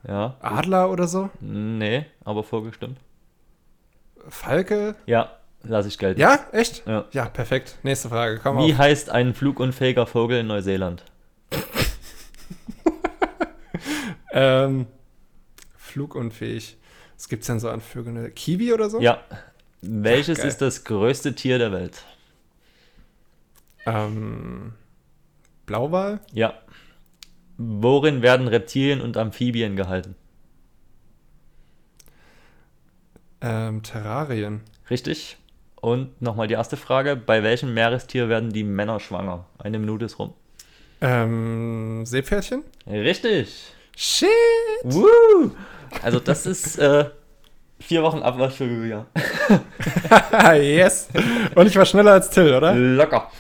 Ja? 0.07 0.37
Adler 0.41 0.91
oder 0.91 1.07
so? 1.09 1.31
Nee, 1.41 2.07
aber 2.25 2.45
vorgestimmt. 2.45 2.99
Falke? 4.29 4.95
Ja, 5.07 5.33
lasse 5.63 5.89
ich 5.89 5.99
gelten. 5.99 6.21
Ja, 6.21 6.39
echt? 6.53 6.87
Ja. 6.87 7.07
Ja, 7.13 7.25
perfekt. 7.27 7.79
Nächste 7.83 8.09
Frage. 8.09 8.39
Komm 8.43 8.59
Wie 8.59 8.73
auf. 8.73 8.79
heißt 8.79 9.11
ein 9.11 9.35
flugunfähiger 9.35 10.07
Vogel 10.07 10.41
in 10.41 10.47
Neuseeland? 10.47 11.05
Ähm, 14.31 14.87
flugunfähig. 15.89 16.77
Was 17.17 17.29
gibt's 17.29 17.47
denn 17.47 17.59
so 17.59 17.69
an 17.69 17.81
Vögeln? 17.81 18.33
Kiwi 18.35 18.73
oder 18.73 18.89
so? 18.89 19.01
Ja. 19.01 19.23
Welches 19.81 20.39
geil. 20.39 20.49
ist 20.49 20.59
das 20.59 20.85
größte 20.85 21.35
Tier 21.35 21.59
der 21.59 21.73
Welt? 21.73 22.05
Ähm, 23.87 24.75
Blauwal? 25.67 26.21
Ja. 26.33 26.55
Worin 27.57 28.23
werden 28.23 28.49
Reptilien 28.49 29.01
und 29.01 29.17
Amphibien 29.17 29.77
gehalten? 29.77 30.15
Ähm, 33.41 33.83
Terrarien. 33.83 34.63
Richtig. 34.91 35.37
Und 35.81 36.21
nochmal 36.21 36.49
die 36.49 36.55
erste 36.55 36.77
Frage. 36.77 37.17
Bei 37.17 37.43
welchem 37.43 37.75
Meerestier 37.75 38.29
werden 38.29 38.51
die 38.51 38.65
Männer 38.65 39.01
schwanger? 39.01 39.47
Eine 39.59 39.79
Minute 39.79 40.05
ist 40.07 40.19
rum. 40.19 40.35
Ähm, 41.01 42.05
Seepferdchen? 42.05 42.65
Richtig. 42.87 43.73
Shit! 43.97 44.29
Woo! 44.83 45.53
Also 46.03 46.21
das 46.21 46.47
ist 46.47 46.79
äh, 46.79 47.07
vier 47.81 48.03
Wochen 48.03 48.23
Abwasch 48.23 48.55
für 48.55 48.65
Julia. 48.67 49.07
yes! 50.57 51.09
Und 51.55 51.67
ich 51.67 51.77
war 51.77 51.85
schneller 51.87 52.13
als 52.13 52.31
Till, 52.31 52.55
oder? 52.55 52.75
Locker. 52.75 53.31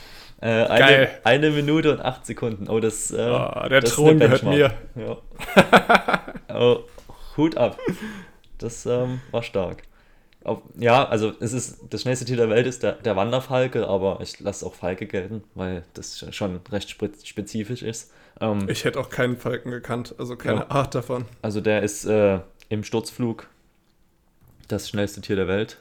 Äh, 0.40 0.46
eine, 0.46 0.78
Geil. 0.78 1.10
eine 1.24 1.50
Minute 1.50 1.92
und 1.92 2.00
acht 2.00 2.24
Sekunden. 2.24 2.68
Oh, 2.68 2.78
das, 2.78 3.10
äh, 3.10 3.16
Oh, 3.16 3.68
der 3.68 3.80
das 3.80 3.94
Thron 3.94 4.18
gehört 4.18 4.44
mir. 4.44 4.72
Ja. 4.94 5.16
oh, 6.54 6.80
Hut 7.36 7.56
ab. 7.56 7.76
Das 8.58 8.86
ähm, 8.86 9.20
war 9.32 9.42
stark. 9.42 9.82
Auf, 10.44 10.62
ja, 10.78 11.04
also 11.08 11.32
es 11.40 11.52
ist 11.52 11.80
das 11.90 12.02
schnellste 12.02 12.24
Tier 12.24 12.36
der 12.36 12.48
Welt 12.48 12.66
ist 12.66 12.82
der, 12.84 12.92
der 12.92 13.16
Wanderfalke, 13.16 13.86
aber 13.88 14.20
ich 14.22 14.38
lasse 14.38 14.64
auch 14.64 14.74
Falke 14.74 15.06
gelten, 15.06 15.42
weil 15.54 15.82
das 15.94 16.24
schon 16.30 16.60
recht 16.70 16.88
spe- 16.90 17.10
spezifisch 17.24 17.82
ist. 17.82 18.12
Ähm, 18.40 18.68
Ich 18.68 18.84
hätte 18.84 18.98
auch 19.00 19.10
keinen 19.10 19.36
Falken 19.36 19.70
gekannt, 19.70 20.14
also 20.18 20.36
keine 20.36 20.60
Ja. 20.60 20.70
Art 20.70 20.94
davon. 20.94 21.24
also 21.42 21.60
der 21.60 21.82
ist 21.82 22.04
äh, 22.04 22.40
im 22.68 22.84
Sturzflug 22.84 23.48
das 24.68 24.88
schnellste 24.88 25.20
Tier 25.20 25.36
der 25.36 25.48
Welt. 25.48 25.78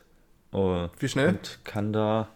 Oh, 0.51 0.87
Wie 0.99 1.09
schnell? 1.09 1.29
und 1.29 1.59
kann 1.65 1.91
da 1.93 2.29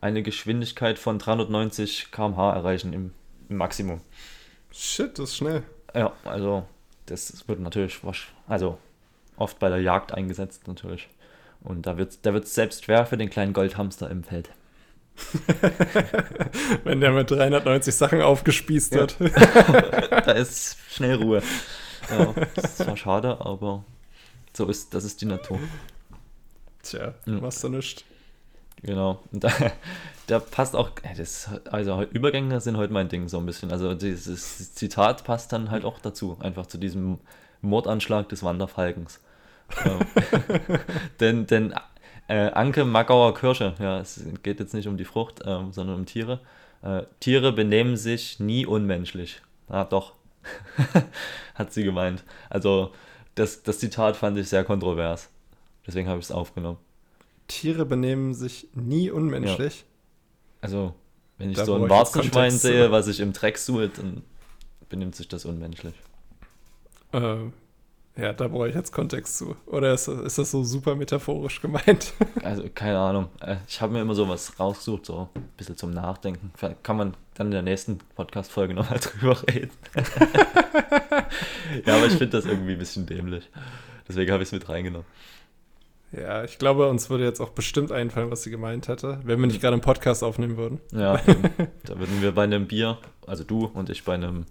eine 0.00 0.22
Geschwindigkeit 0.22 0.98
von 0.98 1.18
390 1.18 2.10
km/h 2.12 2.54
erreichen 2.54 2.92
im, 2.92 3.12
im 3.48 3.56
Maximum. 3.56 4.00
Shit, 4.72 5.18
das 5.18 5.30
ist 5.30 5.36
schnell. 5.36 5.62
Ja, 5.94 6.12
also 6.24 6.64
das 7.06 7.46
wird 7.48 7.60
natürlich 7.60 8.00
also 8.46 8.78
oft 9.36 9.58
bei 9.58 9.68
der 9.68 9.80
Jagd 9.82 10.12
eingesetzt 10.14 10.66
natürlich. 10.68 11.08
Und 11.60 11.86
da 11.86 11.98
wird 11.98 12.24
da 12.24 12.32
wird's 12.32 12.54
selbst 12.54 12.84
schwer 12.84 13.04
für 13.06 13.16
den 13.16 13.30
kleinen 13.30 13.52
Goldhamster 13.52 14.08
im 14.10 14.22
Feld. 14.22 14.50
Wenn 16.84 17.00
der 17.00 17.12
mit 17.12 17.30
390 17.30 17.94
Sachen 17.94 18.22
aufgespießt 18.22 18.94
Ja. 18.94 19.00
wird. 19.00 19.16
da 20.10 20.32
ist 20.32 20.76
schnell 20.90 21.16
Ruhe. 21.16 21.42
Ja, 22.10 22.32
das 22.54 22.64
ist 22.64 22.76
zwar 22.78 22.96
schade, 22.96 23.36
aber 23.40 23.84
so 24.56 24.64
ist 24.66 24.94
das 24.94 25.04
ist 25.04 25.20
die 25.20 25.26
Natur. 25.26 25.58
Tja, 26.82 27.12
Ja. 27.26 27.32
machst 27.34 27.62
du 27.62 27.68
nichts. 27.68 28.02
Genau. 28.82 29.22
Und 29.30 29.44
da, 29.44 29.50
da 30.26 30.38
passt 30.38 30.74
auch, 30.74 30.88
das, 31.18 31.50
also 31.70 32.00
Übergänge 32.04 32.62
sind 32.62 32.78
heute 32.78 32.94
mein 32.94 33.10
Ding 33.10 33.28
so 33.28 33.36
ein 33.38 33.44
bisschen. 33.44 33.72
Also 33.72 33.92
dieses 33.94 34.74
Zitat 34.74 35.24
passt 35.24 35.52
dann 35.52 35.70
halt 35.70 35.84
auch 35.84 35.98
dazu, 35.98 36.38
einfach 36.40 36.64
zu 36.66 36.78
diesem 36.78 37.18
Mordanschlag 37.60 38.26
des 38.30 38.42
Wanderfalkens. 38.42 39.20
Denn 41.20 41.46
denn 41.46 41.74
äh, 42.28 42.50
Anke 42.50 42.84
Magauer 42.84 43.34
Kirsche, 43.34 43.74
ja, 43.78 43.98
es 44.00 44.22
geht 44.42 44.60
jetzt 44.60 44.74
nicht 44.74 44.86
um 44.86 44.96
die 44.96 45.04
Frucht, 45.04 45.40
ähm, 45.44 45.72
sondern 45.72 45.96
um 45.96 46.06
Tiere. 46.06 46.40
Äh, 46.82 47.02
Tiere 47.20 47.52
benehmen 47.52 47.96
sich 47.96 48.38
nie 48.38 48.66
unmenschlich. 48.66 49.42
Ah, 49.68 49.84
doch. 49.84 50.12
Hat 51.54 51.72
sie 51.72 51.84
gemeint. 51.84 52.22
Also 52.48 52.92
das, 53.34 53.62
das 53.62 53.78
Zitat 53.78 54.16
fand 54.16 54.38
ich 54.38 54.48
sehr 54.48 54.64
kontrovers. 54.64 55.30
Deswegen 55.86 56.08
habe 56.08 56.18
ich 56.18 56.26
es 56.26 56.32
aufgenommen. 56.32 56.78
Tiere 57.46 57.86
benehmen 57.86 58.34
sich 58.34 58.68
nie 58.74 59.10
unmenschlich. 59.10 59.84
Also, 60.60 60.94
wenn 61.38 61.50
ich 61.50 61.56
Da 61.56 61.64
so 61.64 61.76
ein 61.76 61.88
Warzenschwein 61.88 62.50
sehe, 62.50 62.90
was 62.90 63.06
sich 63.06 63.20
im 63.20 63.32
Dreck 63.32 63.56
suhlt, 63.58 63.98
dann 63.98 64.22
benimmt 64.88 65.16
sich 65.16 65.28
das 65.28 65.44
unmenschlich. 65.44 65.94
Ähm, 67.12 67.54
ja, 68.18 68.32
da 68.32 68.48
brauche 68.48 68.68
ich 68.68 68.74
jetzt 68.74 68.92
Kontext 68.92 69.38
zu. 69.38 69.56
Oder 69.66 69.94
ist, 69.94 70.08
ist 70.08 70.38
das 70.38 70.50
so 70.50 70.64
super 70.64 70.94
metaphorisch 70.96 71.60
gemeint? 71.62 72.12
Also, 72.42 72.64
keine 72.74 72.98
Ahnung. 72.98 73.28
Äh, 73.40 73.56
Ich 73.68 73.80
habe 73.80 73.92
mir 73.92 74.00
immer 74.00 74.14
sowas 74.14 74.58
rausgesucht, 74.58 75.06
so 75.06 75.28
ein 75.34 75.42
bisschen 75.56 75.76
zum 75.76 75.90
Nachdenken. 75.92 76.50
Vielleicht 76.56 76.82
kann 76.84 76.96
man 76.96 77.14
dann 77.34 77.48
in 77.48 77.52
der 77.52 77.62
nächsten 77.62 77.98
Podcast-Folge 78.16 78.74
nochmal 78.74 78.98
drüber 79.20 79.36
reden. 79.48 79.70
ja, 81.84 81.96
aber 81.96 82.06
ich 82.06 82.12
finde 82.14 82.28
das 82.38 82.46
irgendwie 82.46 82.72
ein 82.72 82.78
bisschen 82.78 83.06
dämlich. 83.06 83.48
Deswegen 84.08 84.32
habe 84.32 84.42
ich 84.42 84.48
es 84.48 84.52
mit 84.52 84.68
reingenommen. 84.68 85.06
ja, 86.12 86.44
ich 86.44 86.58
glaube, 86.58 86.88
uns 86.88 87.10
würde 87.10 87.24
jetzt 87.24 87.40
auch 87.40 87.50
bestimmt 87.50 87.92
einfallen, 87.92 88.30
was 88.30 88.42
sie 88.42 88.50
gemeint 88.50 88.88
hätte, 88.88 89.20
wenn 89.24 89.38
wir 89.40 89.46
nicht 89.46 89.60
gerade 89.60 89.74
einen 89.74 89.82
Podcast 89.82 90.24
aufnehmen 90.24 90.56
würden. 90.56 90.80
Ja, 90.92 91.20
da 91.84 91.98
würden 91.98 92.22
wir 92.22 92.32
bei 92.32 92.44
einem 92.44 92.66
Bier, 92.66 92.98
also 93.26 93.44
du 93.44 93.66
und 93.66 93.90
ich 93.90 94.04
bei 94.04 94.14
einem, 94.14 94.46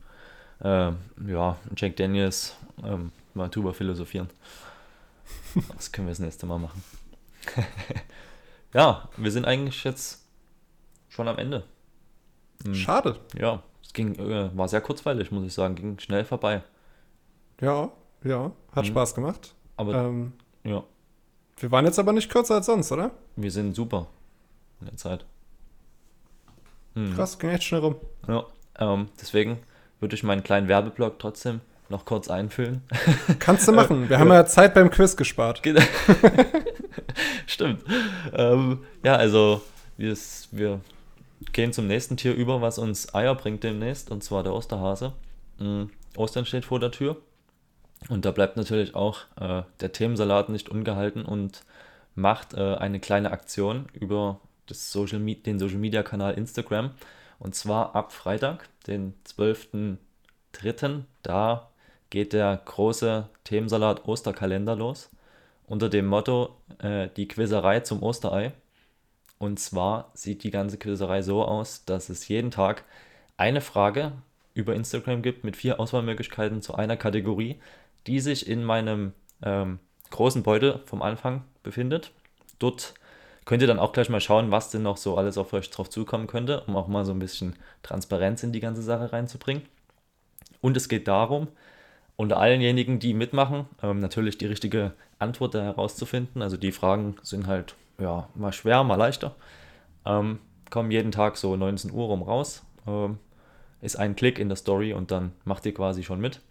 ähm, 0.63 0.97
ja, 1.27 1.57
Jack 1.75 1.95
Daniels, 1.95 2.55
ähm, 2.85 3.11
mal 3.37 3.49
drüber 3.49 3.73
philosophieren. 3.73 4.29
Das 5.75 5.91
können 5.91 6.07
wir 6.07 6.11
das 6.11 6.19
nächste 6.19 6.45
Mal 6.45 6.57
machen. 6.59 6.83
ja, 8.73 9.09
wir 9.17 9.31
sind 9.31 9.45
eigentlich 9.45 9.83
jetzt 9.83 10.23
schon 11.09 11.27
am 11.27 11.37
Ende. 11.37 11.63
Hm, 12.63 12.75
Schade. 12.75 13.19
Ja, 13.39 13.63
es 13.83 13.93
ging, 13.93 14.15
äh, 14.15 14.55
war 14.57 14.67
sehr 14.67 14.81
kurzweilig, 14.81 15.31
muss 15.31 15.45
ich 15.45 15.53
sagen, 15.53 15.75
ging 15.75 15.99
schnell 15.99 16.25
vorbei. 16.25 16.63
Ja, 17.61 17.91
ja, 18.23 18.51
hat 18.73 18.83
Mhm. 18.85 18.89
Spaß 18.89 19.15
gemacht. 19.15 19.53
Aber 19.77 19.93
Ähm, 19.95 20.33
ja, 20.63 20.83
wir 21.57 21.71
waren 21.71 21.85
jetzt 21.85 21.99
aber 21.99 22.13
nicht 22.13 22.29
kürzer 22.29 22.55
als 22.55 22.65
sonst, 22.65 22.91
oder? 22.91 23.11
wir 23.35 23.51
sind 23.51 23.75
super 23.75 24.07
in 24.79 24.87
der 24.87 24.97
Zeit. 24.97 25.25
Hm. 26.95 27.13
Krass, 27.15 27.37
ging 27.39 27.49
echt 27.51 27.63
schnell 27.63 27.81
rum. 27.81 27.95
Ja, 28.27 28.45
ähm, 28.79 29.09
deswegen 29.19 29.59
würde 29.99 30.15
ich 30.15 30.23
meinen 30.23 30.43
kleinen 30.43 30.67
Werbeblock 30.67 31.19
trotzdem 31.19 31.61
noch 31.89 32.05
kurz 32.05 32.29
einfüllen. 32.29 32.81
Kannst 33.39 33.67
du 33.67 33.71
machen. 33.71 34.09
Wir 34.09 34.19
haben 34.19 34.29
ja 34.29 34.45
Zeit 34.45 34.73
beim 34.73 34.89
Quiz 34.89 35.15
gespart. 35.15 35.63
Geht- 35.63 35.81
Stimmt. 37.47 37.83
Ähm, 38.33 38.83
ja, 39.03 39.15
also 39.15 39.61
wir, 39.97 40.17
gehen 41.53 41.73
zum 41.73 41.87
nächsten 41.87 42.17
Tier 42.17 42.35
über, 42.35 42.61
was 42.61 42.77
uns 42.77 43.13
Eier 43.13 43.35
bringt 43.35 43.63
demnächst, 43.63 44.11
und 44.11 44.23
zwar 44.23 44.43
der 44.43 44.53
Osterhase. 44.53 45.13
Mhm. 45.59 45.89
Ostern 46.15 46.45
steht 46.45 46.65
vor 46.65 46.79
der 46.79 46.91
Tür. 46.91 47.17
Und 48.09 48.25
da 48.25 48.31
bleibt 48.31 48.57
natürlich 48.57 48.95
auch 48.95 49.21
äh, 49.39 49.63
der 49.79 49.91
Themensalat 49.91 50.49
nicht 50.49 50.69
ungehalten 50.69 51.25
und 51.25 51.63
macht 52.15 52.53
äh, 52.53 52.75
eine 52.75 52.99
kleine 52.99 53.31
Aktion 53.31 53.87
über 53.93 54.39
das 54.67 54.91
Social 54.91 55.19
den 55.19 55.59
Social 55.59 55.77
Media 55.79 56.03
Kanal 56.03 56.33
Instagram. 56.35 56.91
Und 57.39 57.55
zwar 57.55 57.95
ab 57.95 58.11
Freitag, 58.13 58.67
den 58.87 59.13
12.03. 59.27 61.01
Da 61.23 61.69
geht 62.09 62.33
der 62.33 62.61
große 62.63 63.29
Themensalat 63.43 64.07
Osterkalender 64.07 64.75
los 64.75 65.09
unter 65.67 65.89
dem 65.89 66.07
Motto 66.07 66.55
äh, 66.79 67.09
die 67.15 67.27
Quizerei 67.27 67.81
zum 67.81 68.01
Osterei. 68.01 68.53
Und 69.37 69.59
zwar 69.59 70.11
sieht 70.13 70.43
die 70.43 70.51
ganze 70.51 70.77
Quizerei 70.77 71.21
so 71.21 71.43
aus, 71.43 71.85
dass 71.85 72.09
es 72.09 72.27
jeden 72.27 72.49
Tag 72.49 72.83
eine 73.35 73.61
Frage 73.61 74.13
über 74.53 74.73
Instagram 74.73 75.21
gibt 75.21 75.43
mit 75.43 75.55
vier 75.55 75.79
Auswahlmöglichkeiten 75.79 76.61
zu 76.61 76.73
einer 76.73 76.97
Kategorie, 76.97 77.59
die 78.07 78.19
sich 78.19 78.47
in 78.47 78.63
meinem 78.63 79.13
ähm, 79.43 79.79
großen 80.09 80.41
Beutel 80.41 80.79
vom 80.85 81.01
Anfang 81.01 81.43
befindet. 81.61 82.11
Dort 82.57 82.95
könnt 83.45 83.61
ihr 83.61 83.67
dann 83.67 83.79
auch 83.79 83.93
gleich 83.93 84.09
mal 84.09 84.21
schauen, 84.21 84.49
was 84.49 84.71
denn 84.71 84.81
noch 84.81 84.97
so 84.97 85.17
alles 85.17 85.37
auf 85.37 85.53
euch 85.53 85.69
drauf 85.69 85.89
zukommen 85.89 86.27
könnte, 86.27 86.61
um 86.61 86.75
auch 86.75 86.87
mal 86.87 87.05
so 87.05 87.11
ein 87.11 87.19
bisschen 87.19 87.55
Transparenz 87.83 88.41
in 88.41 88.51
die 88.51 88.59
ganze 88.59 88.81
Sache 88.81 89.13
reinzubringen. 89.13 89.63
Und 90.59 90.75
es 90.75 90.89
geht 90.89 91.07
darum, 91.07 91.49
unter 92.17 92.37
allenjenigen, 92.37 92.99
die 92.99 93.13
mitmachen, 93.13 93.67
ähm, 93.81 93.99
natürlich 93.99 94.37
die 94.37 94.47
richtige 94.47 94.93
Antwort 95.19 95.55
da 95.55 95.61
herauszufinden. 95.61 96.41
Also 96.41 96.57
die 96.57 96.71
Fragen 96.71 97.15
sind 97.21 97.47
halt 97.47 97.75
ja 97.99 98.27
mal 98.35 98.51
schwer, 98.51 98.83
mal 98.83 98.95
leichter. 98.95 99.35
Ähm, 100.05 100.39
kommen 100.69 100.91
jeden 100.91 101.11
Tag 101.11 101.37
so 101.37 101.55
19 101.55 101.91
Uhr 101.91 102.07
rum 102.07 102.23
raus. 102.23 102.63
Ähm, 102.85 103.19
ist 103.81 103.95
ein 103.95 104.15
Klick 104.15 104.39
in 104.39 104.49
der 104.49 104.55
Story 104.55 104.93
und 104.93 105.11
dann 105.11 105.31
macht 105.45 105.65
ihr 105.65 105.73
quasi 105.73 106.03
schon 106.03 106.19
mit. 106.19 106.41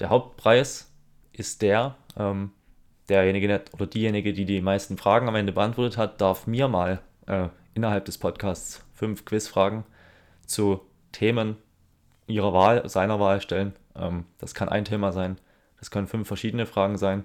Der 0.00 0.08
Hauptpreis 0.08 0.90
ist 1.32 1.60
der, 1.60 1.94
ähm, 2.16 2.50
derjenige 3.10 3.62
oder 3.74 3.86
diejenige, 3.86 4.32
die 4.32 4.46
die 4.46 4.62
meisten 4.62 4.96
Fragen 4.96 5.28
am 5.28 5.34
Ende 5.34 5.52
beantwortet 5.52 5.98
hat, 5.98 6.20
darf 6.22 6.46
mir 6.46 6.68
mal 6.68 7.00
äh, 7.26 7.48
innerhalb 7.74 8.06
des 8.06 8.16
Podcasts 8.16 8.84
fünf 8.94 9.26
Quizfragen 9.26 9.84
zu 10.46 10.80
Themen 11.12 11.56
ihrer 12.26 12.54
Wahl, 12.54 12.88
seiner 12.88 13.20
Wahl 13.20 13.42
stellen. 13.42 13.74
Ähm, 13.96 14.24
das 14.38 14.54
kann 14.54 14.68
ein 14.68 14.84
Thema 14.84 15.12
sein, 15.12 15.38
das 15.78 15.90
können 15.90 16.06
fünf 16.06 16.28
verschiedene 16.28 16.66
Fragen 16.66 16.98
sein. 16.98 17.24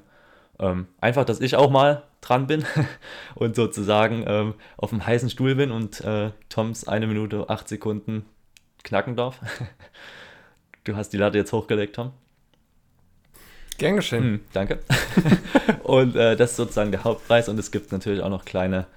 Ähm, 0.60 0.88
einfach, 1.00 1.26
dass 1.26 1.40
ich 1.40 1.56
auch 1.56 1.70
mal 1.70 2.04
dran 2.22 2.48
bin 2.48 2.66
und 3.36 3.56
sozusagen 3.56 4.24
ähm, 4.26 4.56
auf 4.76 4.90
dem 4.90 5.06
heißen 5.06 5.30
Stuhl 5.30 5.56
bin 5.56 5.72
und 5.72 6.02
äh, 6.02 6.32
Toms 6.50 6.88
eine 6.88 7.08
Minute, 7.08 7.50
acht 7.50 7.68
Sekunden 7.68 8.26
knacken 8.84 9.16
darf. 9.16 9.40
du 10.84 10.96
hast 10.96 11.10
die 11.10 11.18
Latte 11.18 11.38
jetzt 11.38 11.54
hochgelegt, 11.54 11.96
Tom. 11.96 12.12
Gern 13.78 13.98
geschehen. 13.98 14.24
Hm, 14.24 14.40
danke. 14.54 14.80
und 15.84 16.16
äh, 16.16 16.36
das 16.36 16.52
ist 16.52 16.58
sozusagen 16.58 16.92
der 16.92 17.04
Hauptpreis 17.04 17.48
und 17.48 17.60
es 17.60 17.70
gibt 17.70 17.92
natürlich 17.92 18.22
auch 18.22 18.30
noch 18.30 18.44
kleine, 18.44 18.88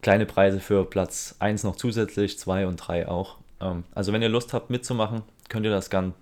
kleine 0.00 0.24
Preise 0.24 0.60
für 0.60 0.86
Platz 0.86 1.36
1 1.40 1.64
noch 1.64 1.76
zusätzlich, 1.76 2.38
2 2.38 2.66
und 2.66 2.76
3 2.76 3.08
auch. 3.08 3.36
Ähm, 3.60 3.84
also 3.94 4.14
wenn 4.14 4.22
ihr 4.22 4.30
Lust 4.30 4.54
habt 4.54 4.70
mitzumachen, 4.70 5.22
könnt 5.50 5.66
ihr 5.66 5.72
das 5.72 5.90
gern 5.90 6.14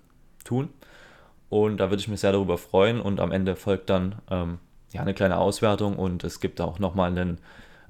tun. 0.43 0.69
Und 1.49 1.77
da 1.77 1.89
würde 1.89 2.01
ich 2.01 2.07
mich 2.07 2.19
sehr 2.21 2.31
darüber 2.31 2.57
freuen. 2.57 2.99
Und 2.99 3.19
am 3.19 3.31
Ende 3.31 3.55
folgt 3.55 3.89
dann 3.89 4.15
ähm, 4.29 4.59
ja, 4.91 5.01
eine 5.01 5.13
kleine 5.13 5.37
Auswertung 5.37 5.97
und 5.97 6.23
es 6.23 6.39
gibt 6.39 6.61
auch 6.61 6.79
nochmal 6.79 7.11
einen 7.11 7.39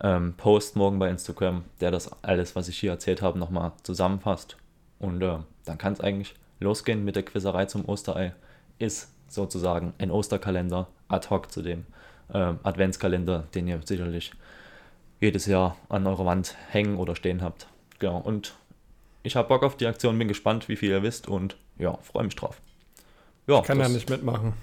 ähm, 0.01 0.33
Post 0.35 0.75
morgen 0.75 0.99
bei 0.99 1.09
Instagram, 1.09 1.63
der 1.79 1.91
das 1.91 2.11
alles, 2.23 2.55
was 2.55 2.67
ich 2.67 2.79
hier 2.79 2.91
erzählt 2.91 3.21
habe, 3.21 3.39
nochmal 3.39 3.73
zusammenfasst. 3.83 4.57
Und 4.99 5.21
äh, 5.21 5.37
dann 5.65 5.77
kann 5.77 5.93
es 5.93 6.01
eigentlich 6.01 6.35
losgehen 6.59 7.05
mit 7.05 7.15
der 7.15 7.23
Quizerei 7.23 7.65
zum 7.65 7.87
Osterei. 7.87 8.33
Ist 8.79 9.11
sozusagen 9.27 9.93
ein 9.97 10.11
Osterkalender 10.11 10.87
ad 11.07 11.29
hoc 11.29 11.51
zu 11.51 11.61
dem 11.61 11.85
äh, 12.33 12.53
Adventskalender, 12.63 13.45
den 13.53 13.67
ihr 13.67 13.79
sicherlich 13.83 14.31
jedes 15.19 15.45
Jahr 15.45 15.77
an 15.89 16.07
eurer 16.07 16.25
Wand 16.25 16.55
hängen 16.69 16.97
oder 16.97 17.15
stehen 17.15 17.41
habt. 17.41 17.67
Genau. 17.99 18.17
Und 18.17 18.55
ich 19.23 19.35
habe 19.35 19.47
Bock 19.47 19.63
auf 19.63 19.77
die 19.77 19.87
Aktion, 19.87 20.17
bin 20.19 20.27
gespannt, 20.27 20.69
wie 20.69 20.75
viel 20.75 20.89
ihr 20.89 21.03
wisst 21.03 21.27
und 21.27 21.55
ja, 21.77 21.97
freue 22.03 22.25
mich 22.25 22.35
drauf. 22.35 22.57
Ja, 23.47 23.59
ich 23.59 23.65
kann 23.65 23.79
ja 23.79 23.89
nicht 23.89 24.09
mitmachen. 24.09 24.53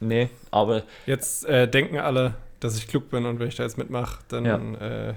Nee, 0.00 0.28
aber. 0.50 0.82
Jetzt 1.06 1.44
äh, 1.46 1.68
denken 1.68 1.98
alle, 1.98 2.34
dass 2.60 2.76
ich 2.76 2.86
klug 2.86 3.10
bin 3.10 3.26
und 3.26 3.38
wenn 3.38 3.48
ich 3.48 3.56
da 3.56 3.62
jetzt 3.62 3.78
mitmache, 3.78 4.20
dann, 4.28 4.44
ja. 4.44 5.08
äh, 5.08 5.14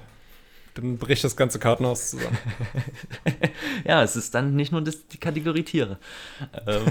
dann 0.75 0.97
bricht 0.97 1.23
das 1.23 1.35
ganze 1.35 1.59
Kartenhaus 1.59 2.11
zusammen. 2.11 2.37
ja, 3.85 4.03
es 4.03 4.15
ist 4.15 4.33
dann 4.33 4.55
nicht 4.55 4.71
nur 4.71 4.81
das, 4.81 5.07
die 5.07 5.17
Kategorie 5.17 5.63
Tiere. 5.63 5.97
Ähm, 6.65 6.83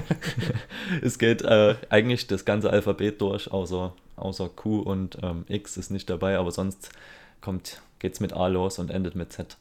es 1.02 1.18
geht 1.18 1.42
äh, 1.42 1.76
eigentlich 1.88 2.26
das 2.26 2.44
ganze 2.44 2.70
Alphabet 2.70 3.20
durch, 3.20 3.50
außer, 3.50 3.94
außer 4.16 4.48
Q 4.48 4.80
und 4.80 5.18
ähm, 5.22 5.44
X 5.48 5.76
ist 5.76 5.90
nicht 5.90 6.10
dabei, 6.10 6.38
aber 6.38 6.50
sonst 6.50 6.90
geht 8.00 8.14
es 8.14 8.20
mit 8.20 8.32
A 8.32 8.48
los 8.48 8.78
und 8.78 8.90
endet 8.90 9.14
mit 9.14 9.32
Z. 9.32 9.56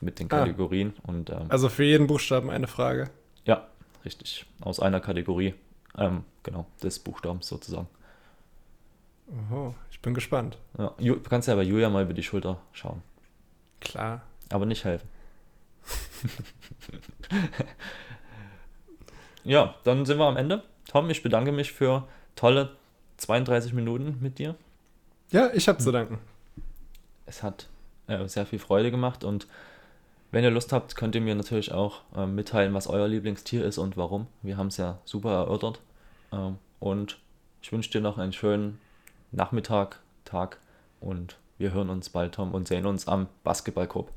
Mit 0.00 0.18
den 0.18 0.26
ah. 0.26 0.38
Kategorien. 0.40 0.94
Ah, 0.98 1.08
und, 1.08 1.30
ähm, 1.30 1.46
also 1.48 1.68
für 1.68 1.84
jeden 1.84 2.06
Buchstaben 2.06 2.50
eine 2.50 2.66
Frage. 2.66 3.10
Ja, 3.44 3.68
richtig. 4.04 4.46
Aus 4.60 4.80
einer 4.80 5.00
Kategorie. 5.00 5.54
Ähm, 5.98 6.24
genau, 6.42 6.66
des 6.82 6.98
Buchstabens 6.98 7.48
sozusagen. 7.48 7.88
Oho, 9.50 9.74
ich 9.90 10.00
bin 10.00 10.14
gespannt. 10.14 10.58
Ja, 10.78 10.94
du 10.98 11.20
kannst 11.20 11.48
ja 11.48 11.54
bei 11.54 11.62
Julia 11.62 11.88
mal 11.88 12.04
über 12.04 12.14
die 12.14 12.22
Schulter 12.22 12.58
schauen. 12.72 13.02
Klar. 13.80 14.22
Aber 14.50 14.66
nicht 14.66 14.84
helfen. 14.84 15.08
ja, 19.44 19.74
dann 19.84 20.04
sind 20.06 20.18
wir 20.18 20.26
am 20.26 20.36
Ende. 20.36 20.62
Tom, 20.88 21.08
ich 21.10 21.22
bedanke 21.22 21.52
mich 21.52 21.72
für 21.72 22.08
tolle 22.34 22.76
32 23.18 23.72
Minuten 23.72 24.18
mit 24.20 24.38
dir. 24.38 24.56
Ja, 25.30 25.50
ich 25.52 25.68
habe 25.68 25.78
zu 25.78 25.92
danken. 25.92 26.18
Es 27.26 27.42
hat 27.42 27.68
äh, 28.08 28.26
sehr 28.26 28.46
viel 28.46 28.58
Freude 28.58 28.90
gemacht 28.90 29.22
und 29.22 29.46
wenn 30.30 30.44
ihr 30.44 30.50
Lust 30.50 30.72
habt, 30.72 30.96
könnt 30.96 31.14
ihr 31.14 31.20
mir 31.20 31.34
natürlich 31.34 31.72
auch 31.72 32.02
äh, 32.16 32.26
mitteilen, 32.26 32.74
was 32.74 32.86
euer 32.86 33.08
Lieblingstier 33.08 33.64
ist 33.64 33.78
und 33.78 33.96
warum. 33.96 34.26
Wir 34.42 34.56
haben 34.56 34.68
es 34.68 34.76
ja 34.76 34.98
super 35.04 35.32
erörtert. 35.32 35.80
Ähm, 36.32 36.58
und 36.78 37.18
ich 37.62 37.72
wünsche 37.72 37.90
dir 37.90 38.00
noch 38.00 38.18
einen 38.18 38.32
schönen 38.32 38.78
Nachmittag, 39.32 40.00
Tag 40.24 40.58
und 41.00 41.36
wir 41.58 41.72
hören 41.72 41.90
uns 41.90 42.08
bald, 42.08 42.34
Tom, 42.34 42.54
und 42.54 42.68
sehen 42.68 42.86
uns 42.86 43.06
am 43.06 43.26
Basketballkorb. 43.44 44.10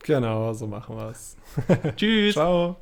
Genau, 0.00 0.52
so 0.52 0.66
machen 0.66 0.96
wir 0.96 1.10
es. 1.10 1.36
Tschüss. 1.96 2.34
Ciao. 2.34 2.76